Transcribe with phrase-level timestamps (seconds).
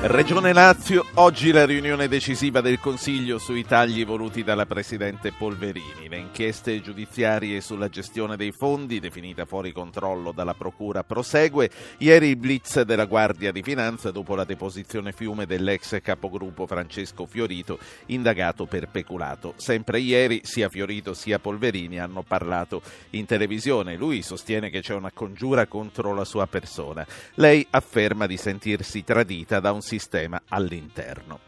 [0.00, 6.08] Regione Lazio, oggi la riunione decisiva del Consiglio sui tagli voluti dalla Presidente Polverini.
[6.08, 11.68] Le inchieste giudiziarie sulla gestione dei fondi, definita fuori controllo dalla Procura, prosegue.
[11.98, 17.80] Ieri il blitz della Guardia di Finanza dopo la deposizione fiume dell'ex capogruppo Francesco Fiorito,
[18.06, 19.54] indagato per peculato.
[19.56, 23.96] Sempre ieri sia Fiorito sia Polverini hanno parlato in televisione.
[23.96, 27.04] Lui sostiene che c'è una congiura contro la sua persona.
[27.34, 31.40] Lei afferma di sentirsi tradita da un sistema all'interno.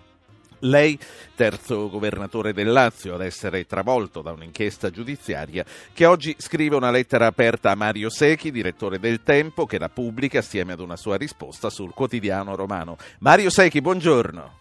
[0.63, 0.99] Lei,
[1.35, 7.27] terzo governatore del Lazio ad essere travolto da un'inchiesta giudiziaria, che oggi scrive una lettera
[7.27, 11.71] aperta a Mario Secchi, direttore del Tempo, che la pubblica assieme ad una sua risposta
[11.71, 12.97] sul quotidiano romano.
[13.21, 14.59] Mario Secchi, buongiorno.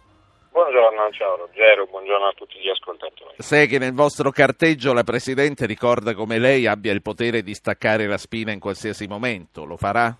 [0.52, 3.36] Buongiorno, ciao Ruggero, buongiorno a tutti gli ascoltatori.
[3.38, 8.18] Secchi, nel vostro carteggio la Presidente ricorda come lei abbia il potere di staccare la
[8.18, 9.66] spina in qualsiasi momento.
[9.66, 10.18] Lo farà?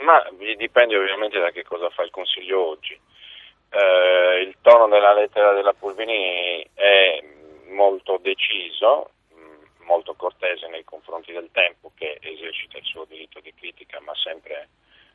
[0.00, 2.98] Ma dipende ovviamente da che cosa fa il Consiglio oggi.
[3.70, 7.22] Eh, il tono della lettera della Pulvini è
[7.68, 13.52] molto deciso, mm, molto cortese nei confronti del tempo che esercita il suo diritto di
[13.54, 14.68] critica, ma sempre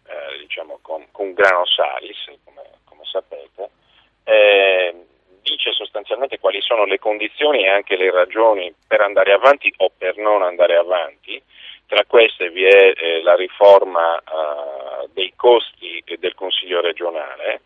[0.08, 3.70] eh, diciamo con, con grano salis, come, come sapete.
[4.24, 5.06] Eh,
[5.42, 10.18] dice sostanzialmente quali sono le condizioni e anche le ragioni per andare avanti o per
[10.18, 11.42] non andare avanti
[11.88, 17.62] tra queste vi è eh, la riforma eh, dei costi del Consiglio regionale,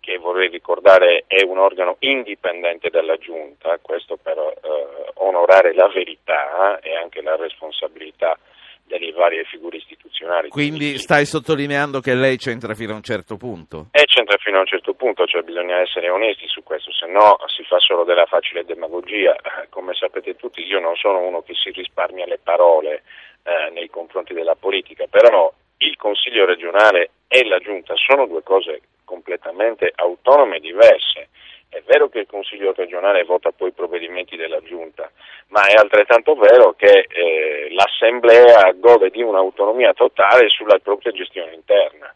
[0.00, 6.78] che vorrei ricordare è un organo indipendente dalla Giunta, questo per eh, onorare la verità
[6.80, 8.38] e anche la responsabilità
[8.86, 10.48] delle varie figure istituzionali.
[10.48, 13.88] Quindi stai sottolineando che lei c'entra fino a un certo punto?
[13.92, 17.36] E c'entra fino a un certo punto, cioè bisogna essere onesti su questo, se no
[17.46, 19.36] si fa solo della facile demagogia.
[19.70, 23.02] Come sapete tutti io non sono uno che si risparmia le parole
[23.42, 28.80] eh, nei confronti della politica, però il Consiglio regionale e la Giunta sono due cose
[29.04, 31.28] completamente autonome e diverse.
[31.68, 35.10] È vero che il Consiglio regionale vota poi i provvedimenti della Giunta,
[35.48, 42.14] ma è altrettanto vero che eh, l'Assemblea gode di un'autonomia totale sulla propria gestione interna.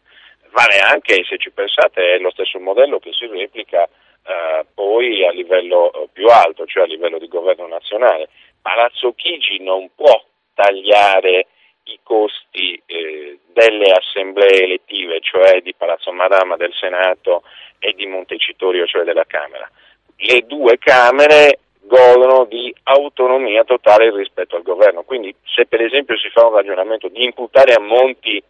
[0.51, 5.31] Vale anche, se ci pensate, è lo stesso modello che si replica eh, poi a
[5.31, 8.29] livello eh, più alto, cioè a livello di governo nazionale.
[8.61, 10.23] Palazzo Chigi non può
[10.53, 11.47] tagliare
[11.83, 17.43] i costi eh, delle assemblee elettive, cioè di Palazzo Madama del Senato
[17.79, 19.69] e di Montecitorio, cioè della Camera.
[20.17, 26.29] Le due Camere godono di autonomia totale rispetto al governo, quindi se per esempio si
[26.29, 28.41] fa un ragionamento di imputare a Monti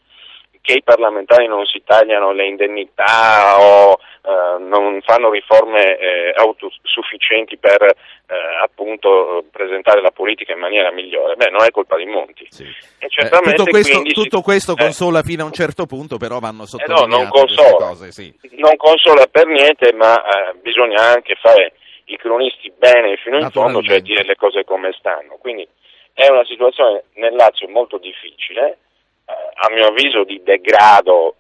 [0.62, 7.58] che i parlamentari non si tagliano le indennità o eh, non fanno riforme eh, autosufficienti
[7.58, 12.46] per eh, appunto presentare la politica in maniera migliore, beh non è colpa di Monti.
[12.50, 12.66] Sì.
[13.00, 14.44] tutto questo, tutto si...
[14.44, 14.84] questo eh.
[14.84, 18.12] consola fino a un certo punto, però vanno sottolineate eh no, non consola, cose.
[18.12, 18.34] Sì.
[18.52, 21.74] Non consola per niente, ma eh, bisogna anche fare
[22.06, 25.38] i cronisti bene fino in fondo, cioè dire le cose come stanno.
[25.40, 25.68] Quindi
[26.14, 28.78] è una situazione nel Lazio molto difficile
[29.26, 31.36] a mio avviso di degrado,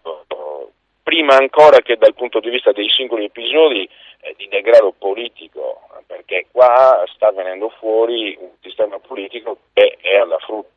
[1.03, 3.88] prima ancora che dal punto di vista dei singoli episodi,
[4.22, 10.38] eh, di degrado politico, perché qua sta venendo fuori un sistema politico che è alla
[10.40, 10.70] frutta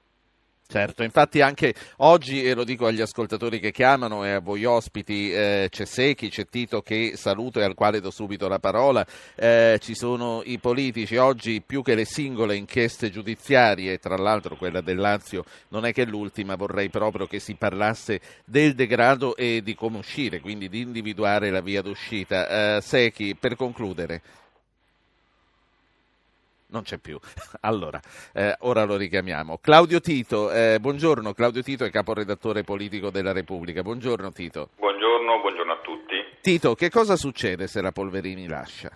[0.66, 5.30] Certo, infatti anche oggi, e lo dico agli ascoltatori che chiamano e a voi ospiti,
[5.30, 9.78] eh, c'è Secchi, c'è Tito che saluto e al quale do subito la parola, eh,
[9.80, 14.97] ci sono i politici, oggi più che le singole inchieste giudiziarie, tra l'altro quella del
[14.97, 19.98] Lazio non è che l'ultima, vorrei proprio che si parlasse del degrado e di come
[19.98, 22.76] uscire, quindi di individuare la via d'uscita.
[22.76, 24.22] Eh, Secchi, per concludere
[26.74, 27.18] non c'è più.
[27.64, 27.98] Allora,
[28.34, 29.58] eh, ora lo richiamiamo.
[29.62, 31.32] Claudio Tito, eh, buongiorno.
[31.32, 33.81] Claudio Tito è caporedattore politico della Repubblica.
[33.81, 34.69] Buongiorno Tito.
[34.76, 36.22] Buongiorno, buongiorno a tutti.
[36.43, 38.90] Tito, che cosa succede se la Polverini lascia?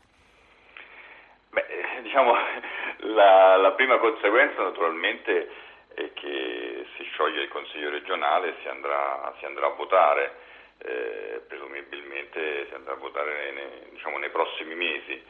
[1.50, 2.34] Beh, eh, diciamo,
[3.14, 5.48] la, la prima conseguenza naturalmente
[5.94, 10.46] è che si scioglie il Consiglio regionale e si andrà, si andrà a votare.
[10.80, 15.22] Eh, presumibilmente si andrà a votare nei, diciamo, nei prossimi mesi.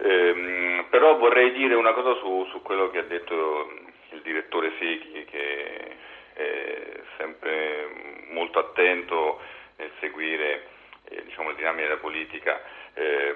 [0.00, 3.72] Ehm, però vorrei dire una cosa su, su, quello che ha detto
[4.10, 5.96] il direttore Secchi, che
[6.34, 9.40] è sempre molto attento
[9.76, 10.68] nel seguire
[11.08, 12.62] eh, diciamo, le dinamiche della politica.
[12.94, 13.34] Eh,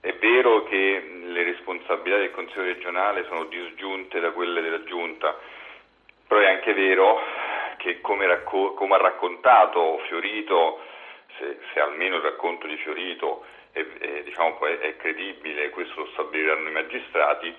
[0.00, 5.38] è vero che le responsabilità del Consiglio regionale sono disgiunte da quelle della Giunta,
[6.26, 7.20] però è anche vero
[7.78, 10.80] che come, racco- come ha raccontato Fiorito,
[11.38, 13.44] se, se almeno il racconto di Fiorito
[13.74, 17.54] è, è, diciamo, è credibile, questo lo stabiliranno i magistrati,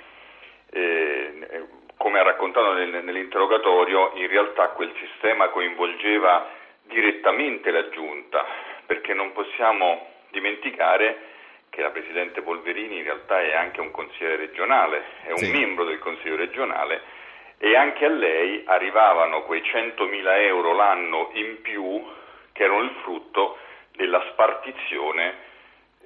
[0.71, 1.67] eh,
[1.97, 6.49] come ha raccontato nel, nell'interrogatorio, in realtà quel sistema coinvolgeva
[6.83, 8.45] direttamente la Giunta,
[8.85, 11.33] perché non possiamo dimenticare
[11.69, 15.51] che la Presidente Polverini in realtà è anche un consigliere regionale, è un sì.
[15.51, 17.01] membro del Consiglio regionale
[17.57, 22.05] e anche a lei arrivavano quei 100.000 euro l'anno in più
[22.51, 23.57] che erano il frutto
[23.95, 25.53] della spartizione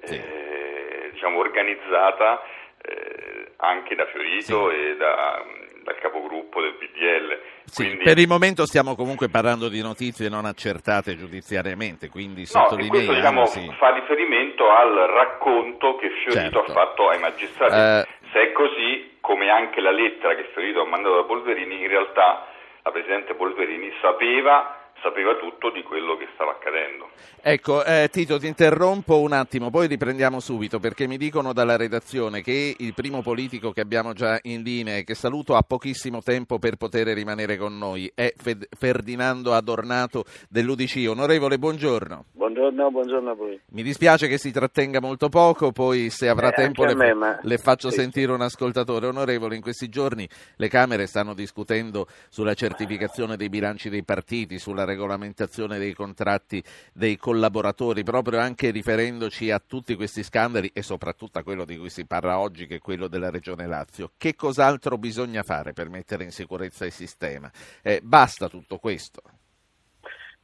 [0.02, 0.14] sì.
[0.14, 2.42] eh, diciamo, organizzata
[2.82, 4.76] eh, anche da Fiorito sì.
[4.76, 5.44] e da,
[5.82, 7.38] dal capogruppo del PDL.
[7.64, 8.04] Sì, quindi...
[8.04, 13.46] Per il momento stiamo comunque parlando di notizie non accertate giudiziariamente, quindi no, questo diciamo,
[13.46, 13.72] sì.
[13.78, 16.60] fa riferimento al racconto che Fiorito certo.
[16.60, 17.72] ha fatto ai magistrati.
[17.72, 18.18] Uh...
[18.32, 22.46] Se è così, come anche la lettera che Fiorito ha mandato da Polverini, in realtà
[22.82, 27.08] la Presidente Polverini sapeva sapeva tutto di quello che stava accadendo.
[27.42, 32.42] Ecco, eh, Tito, ti interrompo un attimo, poi riprendiamo subito perché mi dicono dalla redazione
[32.42, 36.58] che il primo politico che abbiamo già in linea e che saluto ha pochissimo tempo
[36.58, 41.06] per poter rimanere con noi è Fed- Ferdinando Adornato dell'UDC.
[41.08, 42.24] Onorevole, buongiorno.
[42.32, 43.60] Buongiorno, buongiorno a voi.
[43.70, 47.38] Mi dispiace che si trattenga molto poco, poi se avrà eh, tempo le, me, ma...
[47.40, 48.00] le, faccio sì.
[48.00, 49.06] sentire un ascoltatore.
[49.06, 54.84] Onorevole, in questi giorni le Camere stanno discutendo sulla certificazione dei bilanci dei partiti, sulla
[54.90, 61.42] regolamentazione dei contratti dei collaboratori, proprio anche riferendoci a tutti questi scandali e soprattutto a
[61.42, 64.12] quello di cui si parla oggi, che è quello della Regione Lazio.
[64.16, 67.50] Che cos'altro bisogna fare per mettere in sicurezza il sistema?
[67.82, 69.22] Eh, basta tutto questo?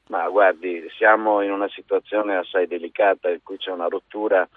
[0.09, 4.49] Ma guardi, siamo in una situazione assai delicata in cui c'è una rottura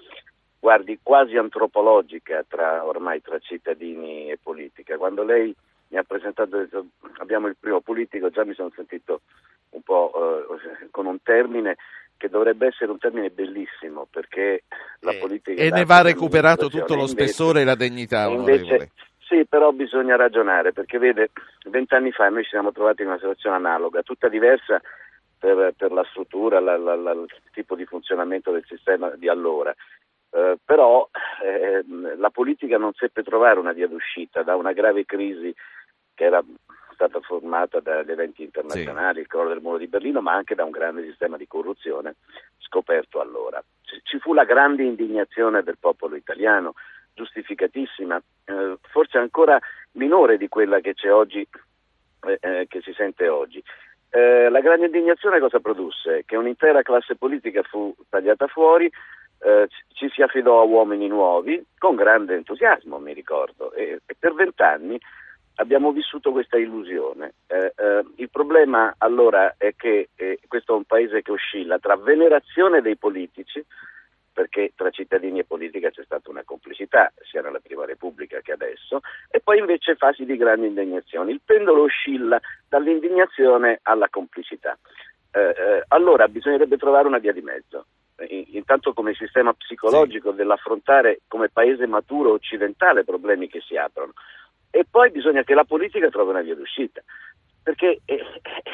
[0.59, 4.97] guardi, quasi antropologica tra, ormai tra cittadini e politica.
[4.97, 5.56] Quando lei
[5.88, 6.68] mi ha presentato,
[7.18, 9.21] abbiamo il primo politico, già mi sono sentito
[9.71, 11.77] un po' eh, con un termine
[12.18, 14.63] che dovrebbe essere un termine bellissimo perché
[15.00, 15.62] la eh, politica...
[15.62, 20.18] E ne va recuperato tutto lo spessore invece, e la dignità, invece, Sì, però bisogna
[20.18, 21.30] ragionare perché vede,
[21.69, 24.81] vent'anni fa noi ci siamo trovati in una situazione analoga, tutta diversa
[25.38, 29.74] per, per la struttura, la, la, la, il tipo di funzionamento del sistema di allora.
[30.31, 31.10] Eh, però
[31.42, 31.83] eh,
[32.18, 35.54] la politica non seppe trovare una via d'uscita da una grave crisi
[36.13, 36.44] che era
[37.00, 39.22] stata formata dagli eventi internazionali, sì.
[39.22, 42.16] il crollo del muro di Berlino, ma anche da un grande sistema di corruzione
[42.57, 43.63] scoperto allora.
[44.04, 46.74] Ci fu la grande indignazione del popolo italiano,
[47.13, 49.57] giustificatissima, eh, forse ancora
[49.94, 51.48] minore di quella che c'è oggi,
[52.28, 53.63] eh, eh che si sente oggi.
[54.10, 56.24] Eh, la grande indignazione cosa produsse?
[56.25, 58.92] Che un'intera classe politica fu tagliata fuori,
[59.42, 64.34] eh, ci si affidò a uomini nuovi con grande entusiasmo, mi ricordo, e, e per
[64.34, 65.00] vent'anni
[65.60, 67.34] abbiamo vissuto questa illusione.
[67.48, 71.96] Eh, eh, il problema allora è che eh, questo è un paese che oscilla tra
[71.96, 73.64] venerazione dei politici,
[74.32, 79.02] perché tra cittadini e politica c'è stata una complicità, sia nella Prima Repubblica che adesso,
[79.30, 81.32] e poi invece fasi di grande indignazione.
[81.32, 84.78] Il pendolo oscilla dall'indignazione alla complicità.
[85.32, 87.86] Eh, eh, allora bisognerebbe trovare una via di mezzo.
[88.52, 90.36] Intanto come sistema psicologico sì.
[90.36, 94.12] dell'affrontare come paese maturo occidentale problemi che si aprono
[94.71, 97.01] e poi bisogna che la politica trovi una via d'uscita,
[97.63, 98.18] perché è,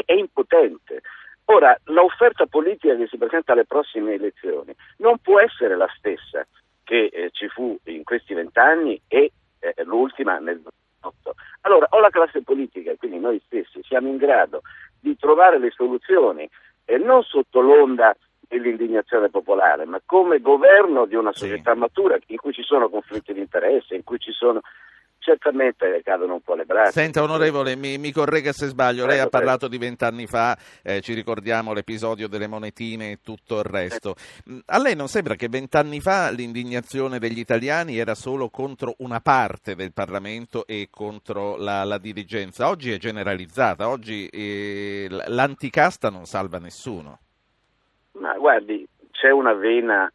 [0.05, 1.01] è impotente.
[1.45, 6.45] Ora, l'offerta politica che si presenta alle prossime elezioni non può essere la stessa
[6.83, 11.35] che eh, ci fu in questi vent'anni e eh, l'ultima nel 2008.
[11.61, 14.61] Allora, o la classe politica, quindi noi stessi, siamo in grado
[14.99, 16.49] di trovare le soluzioni
[16.85, 18.15] eh, non sotto l'onda
[18.47, 21.79] dell'indignazione popolare, ma come governo di una società sì.
[21.79, 24.61] matura in cui ci sono conflitti di interesse, in cui ci sono
[25.25, 26.91] certamente cadono un po' le braccia.
[26.91, 31.15] Senta onorevole, mi, mi corregga se sbaglio, lei ha parlato di vent'anni fa, eh, ci
[31.15, 34.15] ricordiamo l'episodio delle monetine e tutto il resto.
[34.49, 39.19] Mm, a lei non sembra che vent'anni fa l'indignazione degli italiani era solo contro una
[39.19, 42.69] parte del Parlamento e contro la, la dirigenza?
[42.69, 47.19] Oggi è generalizzata, oggi eh, l'anticasta non salva nessuno.
[48.19, 50.11] Ma guardi, c'è una vena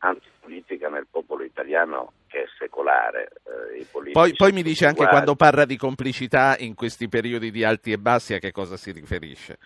[0.51, 3.31] antipolitica nel popolo italiano che è secolare.
[3.79, 7.93] Eh, poi, poi, mi dice anche quando parla di complicità in questi periodi di alti
[7.93, 9.59] e bassi a che cosa si riferisce?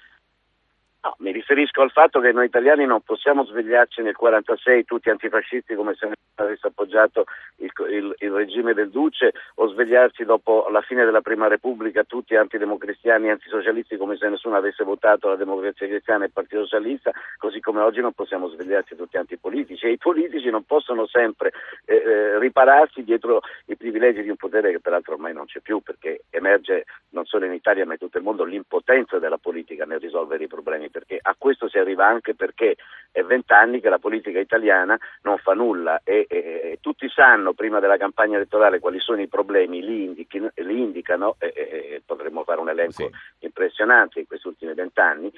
[1.05, 5.75] No, mi riferisco al fatto che noi italiani non possiamo svegliarci nel 1946 tutti antifascisti
[5.75, 11.05] come se avesse appoggiato il, il, il, regime del Duce o svegliarci dopo la fine
[11.05, 16.25] della Prima Repubblica tutti antidemocristiani e antisocialisti come se nessuno avesse votato la democrazia cristiana
[16.25, 19.85] e il Partito Socialista, così come oggi non possiamo svegliarci tutti antipolitici.
[19.85, 21.53] E i politici non possono sempre
[21.85, 25.81] eh, eh, ripararsi dietro i privilegi di un potere che peraltro ormai non c'è più
[25.81, 30.01] perché emerge non solo in Italia ma in tutto il mondo l'impotenza della politica nel
[30.01, 32.77] risolvere i problemi perché a questo si arriva anche perché
[33.11, 37.81] è vent'anni che la politica italiana non fa nulla e, e, e, tutti sanno prima
[37.81, 42.69] della campagna elettorale quali sono i problemi, li, indichi, li indicano e, potremmo fare un
[42.69, 43.11] elenco sì.
[43.41, 45.33] impressionante in questi ultimi vent'anni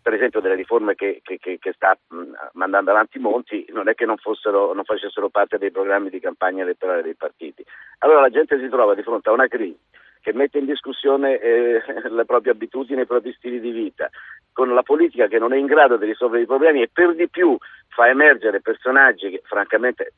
[0.00, 3.94] per esempio delle riforme che, che, che, che sta mh, mandando avanti Monti non è
[3.94, 7.64] che non, fossero, non facessero parte dei programmi di campagna elettorale dei partiti.
[8.00, 9.78] Allora la gente si trova di fronte a una crisi
[10.24, 14.08] che mette in discussione eh, le proprie abitudini e i propri stili di vita,
[14.54, 17.28] con la politica che non è in grado di risolvere i problemi e per di
[17.28, 17.54] più
[17.88, 20.14] fa emergere personaggi che francamente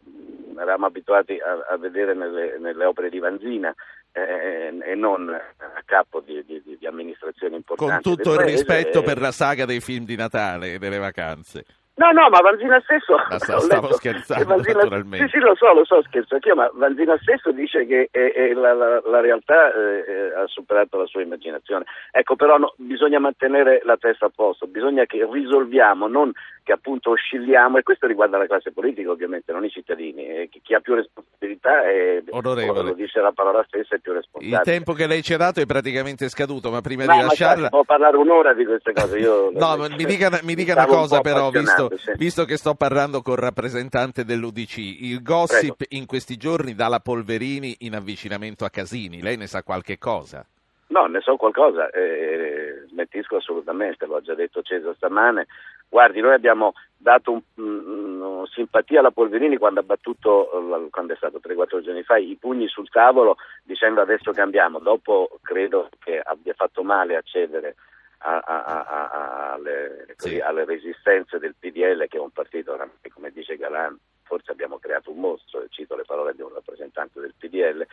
[0.57, 3.75] eravamo abituati a, a vedere nelle, nelle, opere di Vanzina
[4.13, 8.03] eh, e non a capo di, di, di amministrazioni importanti.
[8.05, 11.65] Con tutto il rispetto eh, per la saga dei film di Natale e delle vacanze.
[11.97, 13.15] No, no, ma Vanzina stesso.
[13.17, 15.29] Ma stavo scherzando, Vanzina, naturalmente.
[15.29, 18.53] Sì, sì, lo so, lo so, scherzo anch'io, ma Vanzina stesso dice che è, è
[18.53, 21.85] la, la, la, realtà eh, ha superato la sua immaginazione.
[22.11, 26.33] Ecco, però no, bisogna mantenere la testa a posto, bisogna che risolviamo, non
[26.67, 30.75] che appunto oscilliamo, e questo riguarda la classe politica ovviamente, non i cittadini, eh, chi
[30.75, 32.83] ha più responsabilità è, Onorevole.
[32.83, 34.57] lo dice la parola stessa, è più responsabile.
[34.57, 37.69] Il tempo che lei ci ha dato è praticamente scaduto, ma prima no, di lasciarla...
[37.69, 39.53] può parlare un'ora di queste cose, io...
[39.53, 41.86] no, mi dica, mi dica una cosa un però, visto,
[42.17, 45.97] visto, che sto parlando con il rappresentante dell'UDC, il gossip Prego.
[45.97, 50.45] in questi giorni dalla Polverini in avvicinamento a Casini, lei ne sa qualche cosa?
[50.89, 55.47] No, ne so qualcosa, eh, smentisco assolutamente, l'ho già detto Cesare stamane.
[55.89, 60.49] Guardi, noi abbiamo dato un, un, simpatia alla Polverini quando ha battuto,
[60.91, 64.79] quando è stato 3-4 giorni fa, i pugni sul tavolo dicendo adesso cambiamo.
[64.79, 67.75] Dopo credo che abbia fatto male a cedere
[68.19, 69.26] a, a, a,
[69.57, 70.39] alle, sì.
[70.41, 72.77] alle, resistenze del PDL, che è un partito,
[73.13, 77.35] come dice Galan, forse abbiamo creato un mostro, cito le parole di un rappresentante del
[77.37, 77.87] PDL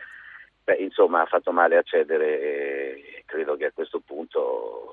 [0.64, 4.92] Beh, insomma, ha fatto male a cedere e credo che a questo punto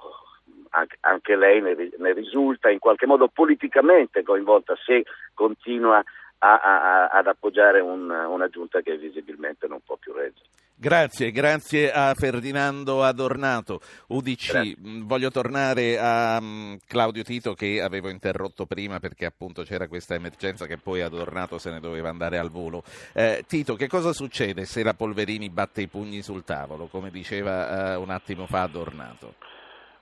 [1.00, 6.04] anche, lei ne, ne, risulta in qualche modo politicamente coinvolta se continua
[6.40, 10.46] a, a, ad appoggiare un, una giunta che visibilmente non può più reggere.
[10.82, 14.52] Grazie, grazie a Ferdinando Adornato, UDC.
[14.52, 14.76] Grazie.
[14.82, 20.16] Mm, voglio tornare a um, Claudio Tito che avevo interrotto prima perché appunto c'era questa
[20.16, 22.82] emergenza che poi Adornato se ne doveva andare al volo.
[23.14, 27.96] Eh, Tito, che cosa succede se la Polverini batte i pugni sul tavolo, come diceva
[27.96, 29.36] uh, un attimo fa Adornato?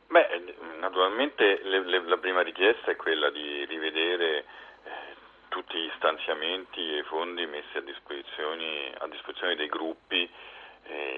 [0.08, 4.46] Beh, naturalmente le, le, la prima richiesta è quella di rivedere eh,
[5.50, 10.58] tutti gli stanziamenti e i fondi messi a disposizione, a disposizione dei gruppi eh,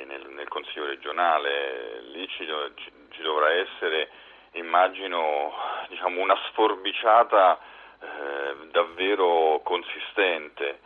[0.05, 4.09] nel, nel, Consiglio regionale, lì ci, ci, ci dovrà essere,
[4.53, 5.53] immagino,
[5.87, 7.59] diciamo, una sforbiciata
[8.01, 10.79] eh, davvero consistente,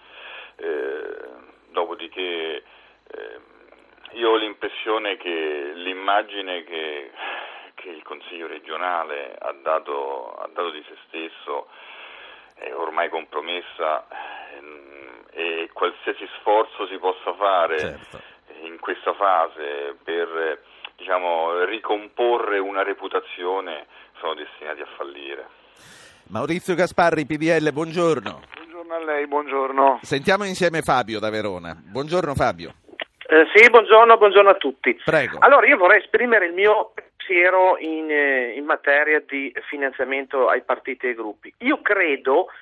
[0.58, 1.18] eh,
[1.70, 2.64] dopodiché
[3.08, 3.40] eh,
[4.12, 7.12] io ho l'impressione che l'immagine che,
[7.74, 11.68] che il Consiglio regionale ha dato, ha dato, di se stesso
[12.54, 14.08] è ormai compromessa
[14.54, 20.62] ehm, e qualsiasi sforzo si possa fare certo in questa fase per
[20.96, 23.86] diciamo, ricomporre una reputazione
[24.20, 25.48] sono destinati a fallire.
[26.30, 28.42] Maurizio Gasparri, PDL, buongiorno.
[28.56, 30.00] Buongiorno a lei, buongiorno.
[30.02, 31.76] Sentiamo insieme Fabio da Verona.
[31.76, 32.74] Buongiorno Fabio.
[33.28, 35.00] Eh, sì, buongiorno, buongiorno, a tutti.
[35.04, 35.40] Prego.
[35.40, 41.08] Allora, io vorrei esprimere il mio pensiero in, eh, in materia di finanziamento ai partiti
[41.08, 41.52] e ai gruppi.
[41.60, 42.54] Io credo che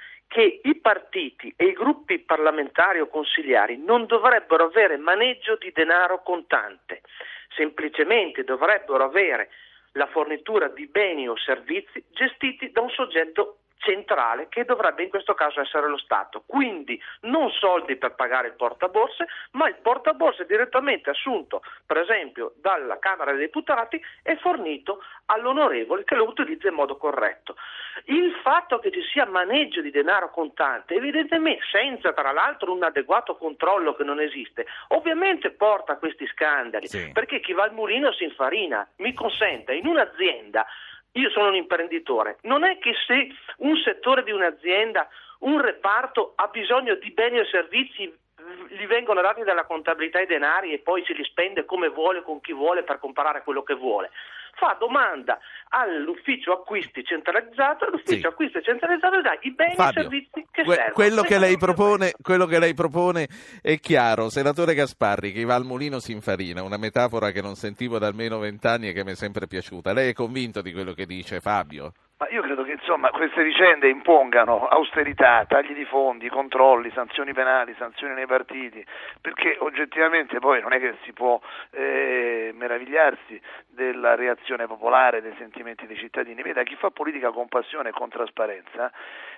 [0.42, 7.02] i partiti e i gruppi parlamentari o consigliari non dovrebbero avere maneggio di denaro contante,
[7.56, 9.50] semplicemente dovrebbero avere
[9.94, 15.34] la fornitura di beni o servizi gestiti da un soggetto centrale che dovrebbe in questo
[15.34, 16.44] caso essere lo Stato.
[16.46, 22.98] Quindi non soldi per pagare il portaborse, ma il portaborse direttamente assunto, per esempio, dalla
[23.00, 27.56] Camera dei Deputati e fornito all'onorevole che lo utilizza in modo corretto.
[28.06, 33.36] Il fatto che ci sia maneggio di denaro contante, evidentemente senza tra l'altro un adeguato
[33.36, 37.12] controllo che non esiste, ovviamente porta a questi scandali, sì.
[37.13, 38.88] perché chi va al mulino si infarina.
[38.98, 40.66] Mi consenta, in un'azienda
[41.13, 45.08] io sono un imprenditore, non è che se un settore di un'azienda,
[45.39, 48.12] un reparto ha bisogno di beni o servizi
[48.70, 52.41] gli vengono dati dalla contabilità i denari e poi se li spende come vuole, con
[52.41, 54.10] chi vuole per comprare quello che vuole
[54.53, 58.25] fa domanda all'ufficio acquisti centralizzato e l'ufficio sì.
[58.25, 60.93] acquisti centralizzato dà i beni Fabio, e servizi che que- servono.
[60.93, 63.27] Quello che, lei propone, quello che lei propone
[63.62, 64.29] è chiaro.
[64.29, 68.39] Senatore Gasparri, che va al mulino si infarina, una metafora che non sentivo da almeno
[68.39, 69.93] vent'anni e che mi è sempre piaciuta.
[69.93, 71.91] Lei è convinto di quello che dice Fabio?
[72.24, 77.75] Ma io credo che insomma, queste vicende impongano austerità, tagli di fondi, controlli, sanzioni penali,
[77.77, 78.86] sanzioni nei partiti,
[79.20, 81.38] perché oggettivamente poi non è che si può
[81.72, 86.42] eh, meravigliarsi della reazione popolare, dei sentimenti dei cittadini.
[86.42, 88.89] Veda, chi fa politica con passione e con trasparenza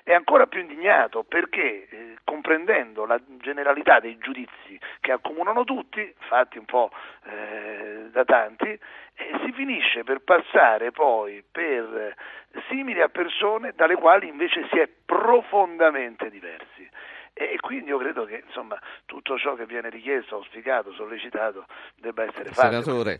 [0.03, 6.59] è ancora più indignato perché eh, comprendendo la generalità dei giudizi che accomunano tutti, fatti
[6.59, 6.91] un po'
[7.23, 12.13] eh, da tanti, eh, si finisce per passare poi per
[12.69, 16.89] simili a persone dalle quali invece si è profondamente diversi.
[17.33, 21.65] E quindi io credo che insomma, tutto ciò che viene richiesto, auspicato, sollecitato
[21.97, 22.81] debba essere fatto.
[22.81, 23.19] Senatore.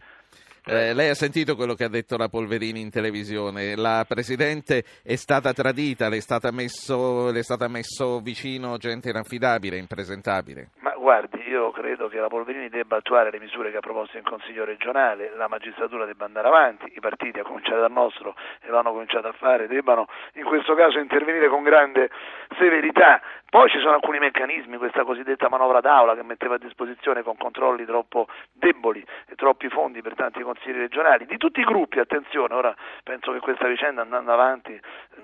[0.67, 5.15] Eh, lei ha sentito quello che ha detto la Polverini in televisione, la Presidente è
[5.15, 10.69] stata tradita, le è stata messo, le è stata messo vicino gente inaffidabile, impresentabile.
[10.79, 14.23] Ma guardi, io credo che la Polverini debba attuare le misure che ha proposto in
[14.23, 18.91] Consiglio regionale, la magistratura debba andare avanti, i partiti, a cominciare dal nostro, e l'hanno
[18.91, 22.09] cominciato a fare, debbano in questo caso intervenire con grande
[22.57, 23.21] severità.
[23.47, 27.85] Poi ci sono alcuni meccanismi, questa cosiddetta manovra d'aula che metteva a disposizione con controlli
[27.85, 32.73] troppo deboli e troppi fondi per tanti consigli regionali, di tutti i gruppi, attenzione, ora
[33.03, 34.79] penso che questa vicenda andando avanti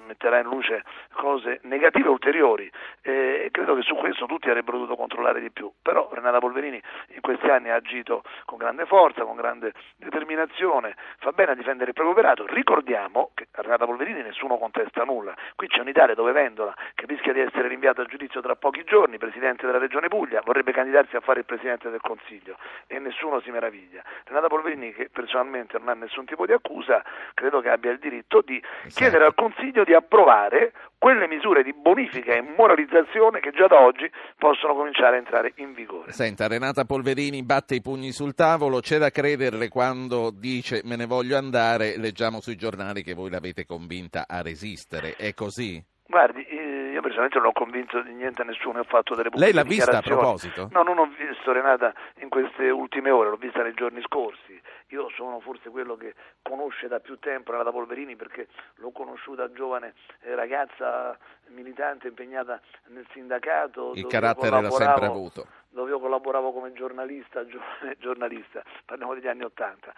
[0.05, 0.83] metterà in luce
[1.13, 2.69] cose negative ulteriori
[3.01, 6.81] e credo che su questo tutti avrebbero dovuto controllare di più, però Renata Polverini
[7.15, 11.89] in questi anni ha agito con grande forza, con grande determinazione, fa bene a difendere
[11.89, 16.31] il proprio operato, ricordiamo che a Renata Polverini nessuno contesta nulla, qui c'è un'Italia dove
[16.31, 20.41] Vendola che rischia di essere rinviato a giudizio tra pochi giorni, Presidente della Regione Puglia,
[20.43, 22.57] vorrebbe candidarsi a fare il Presidente del Consiglio
[22.87, 24.03] e nessuno si meraviglia.
[24.25, 27.03] Renata Polverini che personalmente non ha nessun tipo di accusa,
[27.35, 28.95] credo che abbia il diritto di esatto.
[28.95, 34.09] chiedere al Consiglio di approvare quelle misure di bonifica e moralizzazione che già da oggi
[34.37, 36.11] possono cominciare a entrare in vigore.
[36.11, 41.05] Senta, Renata Polverini batte i pugni sul tavolo, c'è da crederle quando dice me ne
[41.05, 45.83] voglio andare, leggiamo sui giornali che voi l'avete convinta a resistere, è così?
[46.07, 49.63] Guardi, io personalmente non ho convinto di niente a nessuno, ho fatto delle pubbliche Lei
[49.63, 50.69] l'ha vista a proposito?
[50.71, 54.60] No, non ho visto Renata in queste ultime ore, l'ho vista nei giorni scorsi.
[54.91, 59.93] Io sono forse quello che conosce da più tempo Renata Polverini perché l'ho conosciuta giovane
[60.21, 63.93] eh, ragazza militante impegnata nel sindacato.
[63.95, 65.47] Il carattere l'ha sempre avuto.
[65.69, 67.45] Dove io collaboravo come giornalista,
[67.99, 69.93] giornalista, parliamo degli anni Ottanta.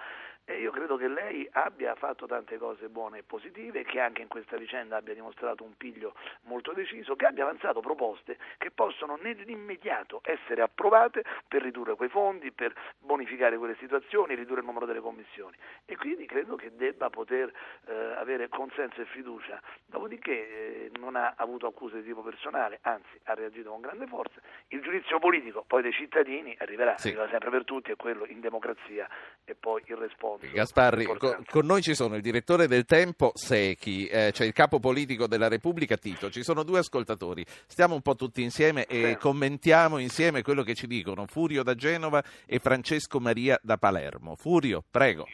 [0.46, 4.28] E io credo che lei abbia fatto tante cose buone e positive, che anche in
[4.28, 10.20] questa vicenda abbia dimostrato un piglio molto deciso, che abbia avanzato proposte che possono nell'immediato
[10.24, 15.56] essere approvate per ridurre quei fondi, per bonificare quelle situazioni, ridurre il numero delle commissioni.
[15.86, 17.50] E quindi credo che debba poter
[17.86, 19.62] eh, avere consenso e fiducia.
[19.86, 24.42] Dopodiché eh, non ha avuto accuse di tipo personale, anzi ha reagito con grande forza.
[24.68, 27.08] Il giudizio politico poi dei cittadini arriverà, sì.
[27.08, 29.08] arriva sempre per tutti, è quello in democrazia
[29.46, 34.08] e poi il responso Gasparri, co- con noi ci sono il direttore del Tempo Secchi,
[34.08, 38.16] eh, c'è il capo politico della Repubblica Tito, ci sono due ascoltatori, stiamo un po'
[38.16, 39.18] tutti insieme e sì.
[39.18, 44.36] commentiamo insieme quello che ci dicono Furio da Genova e Francesco Maria da Palermo.
[44.36, 45.28] Furio, prego.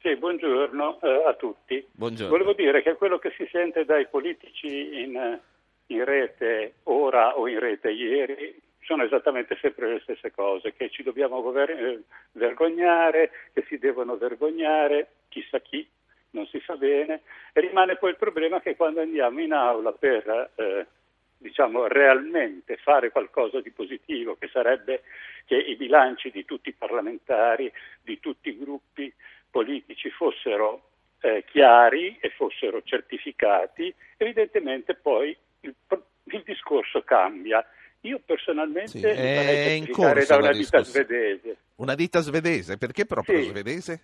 [0.00, 1.86] Sì, buongiorno eh, a tutti.
[1.92, 2.30] Buongiorno.
[2.30, 5.40] Volevo dire che quello che si sente dai politici in, eh,
[5.88, 11.04] in rete ora o in rete ieri sono esattamente sempre le stesse cose, che ci
[11.04, 15.88] dobbiamo gover- vergognare, che si devono vergognare, chissà chi,
[16.30, 17.20] non si sa bene,
[17.52, 20.86] e rimane poi il problema che quando andiamo in aula per eh,
[21.38, 25.02] diciamo, realmente fare qualcosa di positivo, che sarebbe
[25.44, 27.72] che i bilanci di tutti i parlamentari,
[28.02, 29.12] di tutti i gruppi
[29.48, 30.88] politici fossero
[31.20, 35.74] eh, chiari e fossero certificati, evidentemente poi il,
[36.24, 37.64] il discorso cambia
[38.02, 41.56] io personalmente sì, è in corso da una ditta svedese.
[41.76, 42.78] Una ditta svedese?
[42.78, 43.48] Perché proprio sì.
[43.48, 44.00] svedese?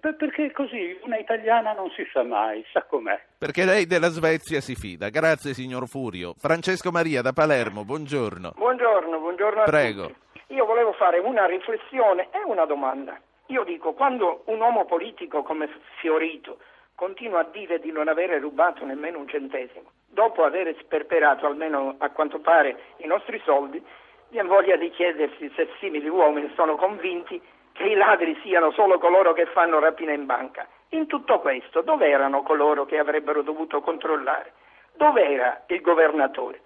[0.00, 3.20] Perché così una italiana non si sa mai, sa com'è.
[3.38, 5.08] Perché lei della Svezia si fida.
[5.08, 6.34] Grazie signor Furio.
[6.36, 8.54] Francesco Maria da Palermo, buongiorno.
[8.56, 10.06] Buongiorno, buongiorno a Prego.
[10.06, 10.54] tutti.
[10.54, 13.20] Io volevo fare una riflessione e una domanda.
[13.46, 15.68] Io dico, quando un uomo politico come
[16.00, 16.58] Fiorito
[16.94, 22.10] continua a dire di non avere rubato nemmeno un centesimo, dopo aver sperperato almeno a
[22.10, 23.82] quanto pare i nostri soldi,
[24.30, 27.40] viene voglia di chiedersi se simili uomini sono convinti
[27.72, 30.66] che i ladri siano solo coloro che fanno rapina in banca.
[30.90, 34.52] In tutto questo, dove erano coloro che avrebbero dovuto controllare?
[34.96, 36.60] Dove era il governatore?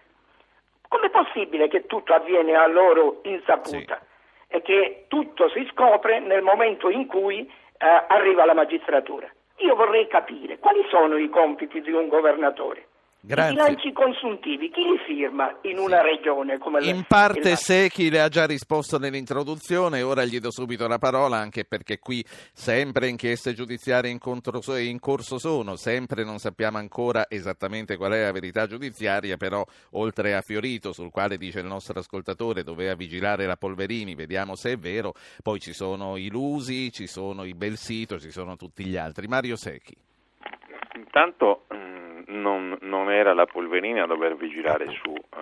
[0.88, 4.56] Com'è possibile che tutto avviene a loro insaputa sì.
[4.56, 9.30] e che tutto si scopre nel momento in cui eh, arriva la magistratura?
[9.56, 12.86] Io vorrei capire quali sono i compiti di un governatore.
[13.24, 13.52] Grazie.
[13.52, 18.10] I bilanci consuntivi, chi li firma in una regione come la In parte la- Secchi
[18.10, 23.06] le ha già risposto nell'introduzione, ora gli do subito la parola anche perché qui sempre
[23.06, 28.32] inchieste giudiziarie in, contro- in corso sono, sempre non sappiamo ancora esattamente qual è la
[28.32, 33.56] verità giudiziaria, però oltre a Fiorito sul quale dice il nostro ascoltatore doveva vigilare la
[33.56, 38.32] Polverini, vediamo se è vero, poi ci sono i Lusi, ci sono i Belsito, ci
[38.32, 39.28] sono tutti gli altri.
[39.28, 39.94] Mario Secchi.
[40.94, 45.38] Intanto mh, non, non era la Polverini a dover vigilare su eh,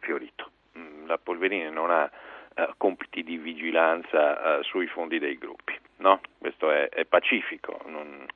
[0.00, 0.50] Fiorito.
[0.78, 2.10] Mm, La Polverini non ha
[2.54, 6.20] eh, compiti di vigilanza eh, sui fondi dei gruppi, no?
[6.38, 8.26] Questo è, è pacifico, non,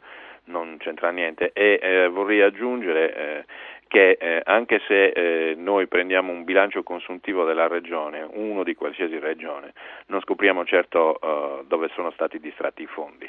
[0.45, 1.53] non c'entra niente.
[1.53, 3.47] E vorrei aggiungere
[3.89, 9.19] che eh, anche se eh, noi prendiamo un bilancio consuntivo della regione, uno di qualsiasi
[9.19, 9.73] regione,
[10.07, 13.29] non scopriamo certo eh, dove sono stati distratti i fondi.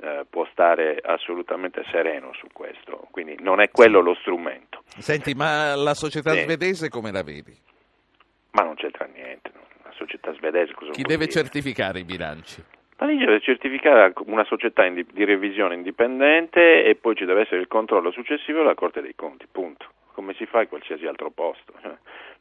[0.00, 4.82] Eh, può stare assolutamente sereno su questo, quindi non è quello lo strumento.
[4.98, 6.40] Senti, ma la società Sì.
[6.40, 7.56] svedese come la vedi?
[8.52, 9.50] Ma non c'entra niente,
[9.84, 11.30] la società svedese cosa Chi deve dire?
[11.30, 12.62] certificare i bilanci?
[12.98, 17.68] La legge deve certificare una società di revisione indipendente e poi ci deve essere il
[17.68, 19.86] controllo successivo della Corte dei Conti, punto.
[20.12, 21.72] Come si fa in qualsiasi altro posto.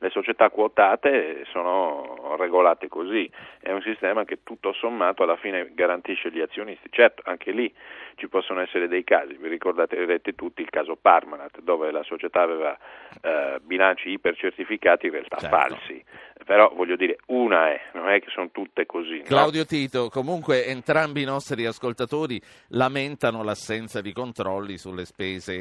[0.04, 6.30] Le società quotate sono regolate così, è un sistema che tutto sommato alla fine garantisce
[6.30, 6.90] gli azionisti.
[6.92, 7.74] Certo, anche lì
[8.16, 12.78] ci possono essere dei casi, vi ricorderete tutti il caso Parmalat, dove la società aveva
[13.22, 15.56] eh, bilanci ipercertificati in realtà Certo.
[15.56, 16.04] falsi,
[16.46, 19.20] però voglio dire, una è, non è che sono tutte così.
[19.20, 19.24] no?
[19.24, 25.54] Claudio Tito, comunque entrambi i nostri ascoltatori lamentano l'assenza di controlli sulle spese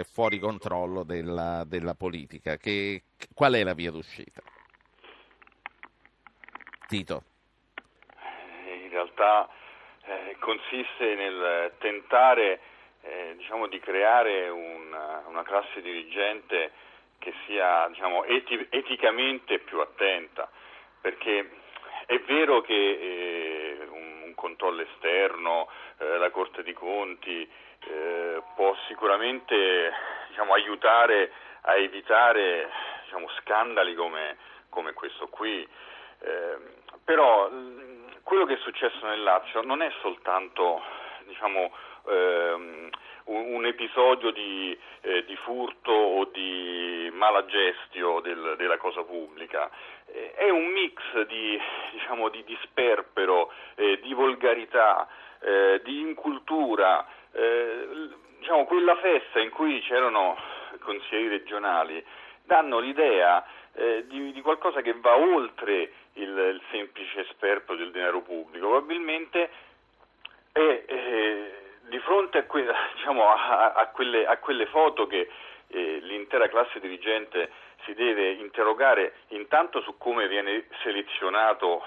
[0.00, 2.56] eh, fuori controllo della, della politica.
[2.56, 3.02] Che,
[3.34, 4.42] qual è la via d'uscita?
[6.86, 7.22] Tito.
[8.66, 9.48] in realtà
[10.04, 12.60] eh, consiste nel tentare
[13.02, 16.72] eh, diciamo, di creare una, una classe dirigente
[17.18, 20.48] che sia diciamo, eti- eticamente più attenta,
[21.00, 21.50] perché
[22.06, 27.48] è vero che eh, un, un controllo esterno, eh, la Corte dei Conti,
[27.86, 29.90] eh, può sicuramente
[30.28, 32.68] diciamo, aiutare a evitare
[33.14, 34.36] diciamo, scandali come,
[34.70, 35.66] come questo qui.
[36.20, 36.56] Eh,
[37.04, 37.48] però
[38.22, 40.82] quello che è successo nel Lazio non è soltanto
[41.26, 41.72] diciamo,
[42.08, 42.88] ehm,
[43.26, 49.70] un, un episodio di, eh, di furto o di mala gestio del- della cosa pubblica,
[50.06, 51.58] Eh, è un mix di,
[51.92, 55.08] diciamo, di, di sperpero, eh, di volgarità,
[55.40, 60.36] eh, di incultura, eh, diciamo, quella festa in cui c'erano
[60.80, 62.04] consiglieri regionali
[62.44, 68.22] danno l'idea eh, di, di qualcosa che va oltre il, il semplice sperpero del denaro
[68.22, 69.50] pubblico, probabilmente
[70.52, 71.52] e eh,
[71.88, 75.28] di fronte a, que- diciamo, a- a quelle, a quelle foto che
[75.68, 77.50] eh, l'intera classe dirigente
[77.84, 81.82] si deve interrogare intanto su come viene selezionato,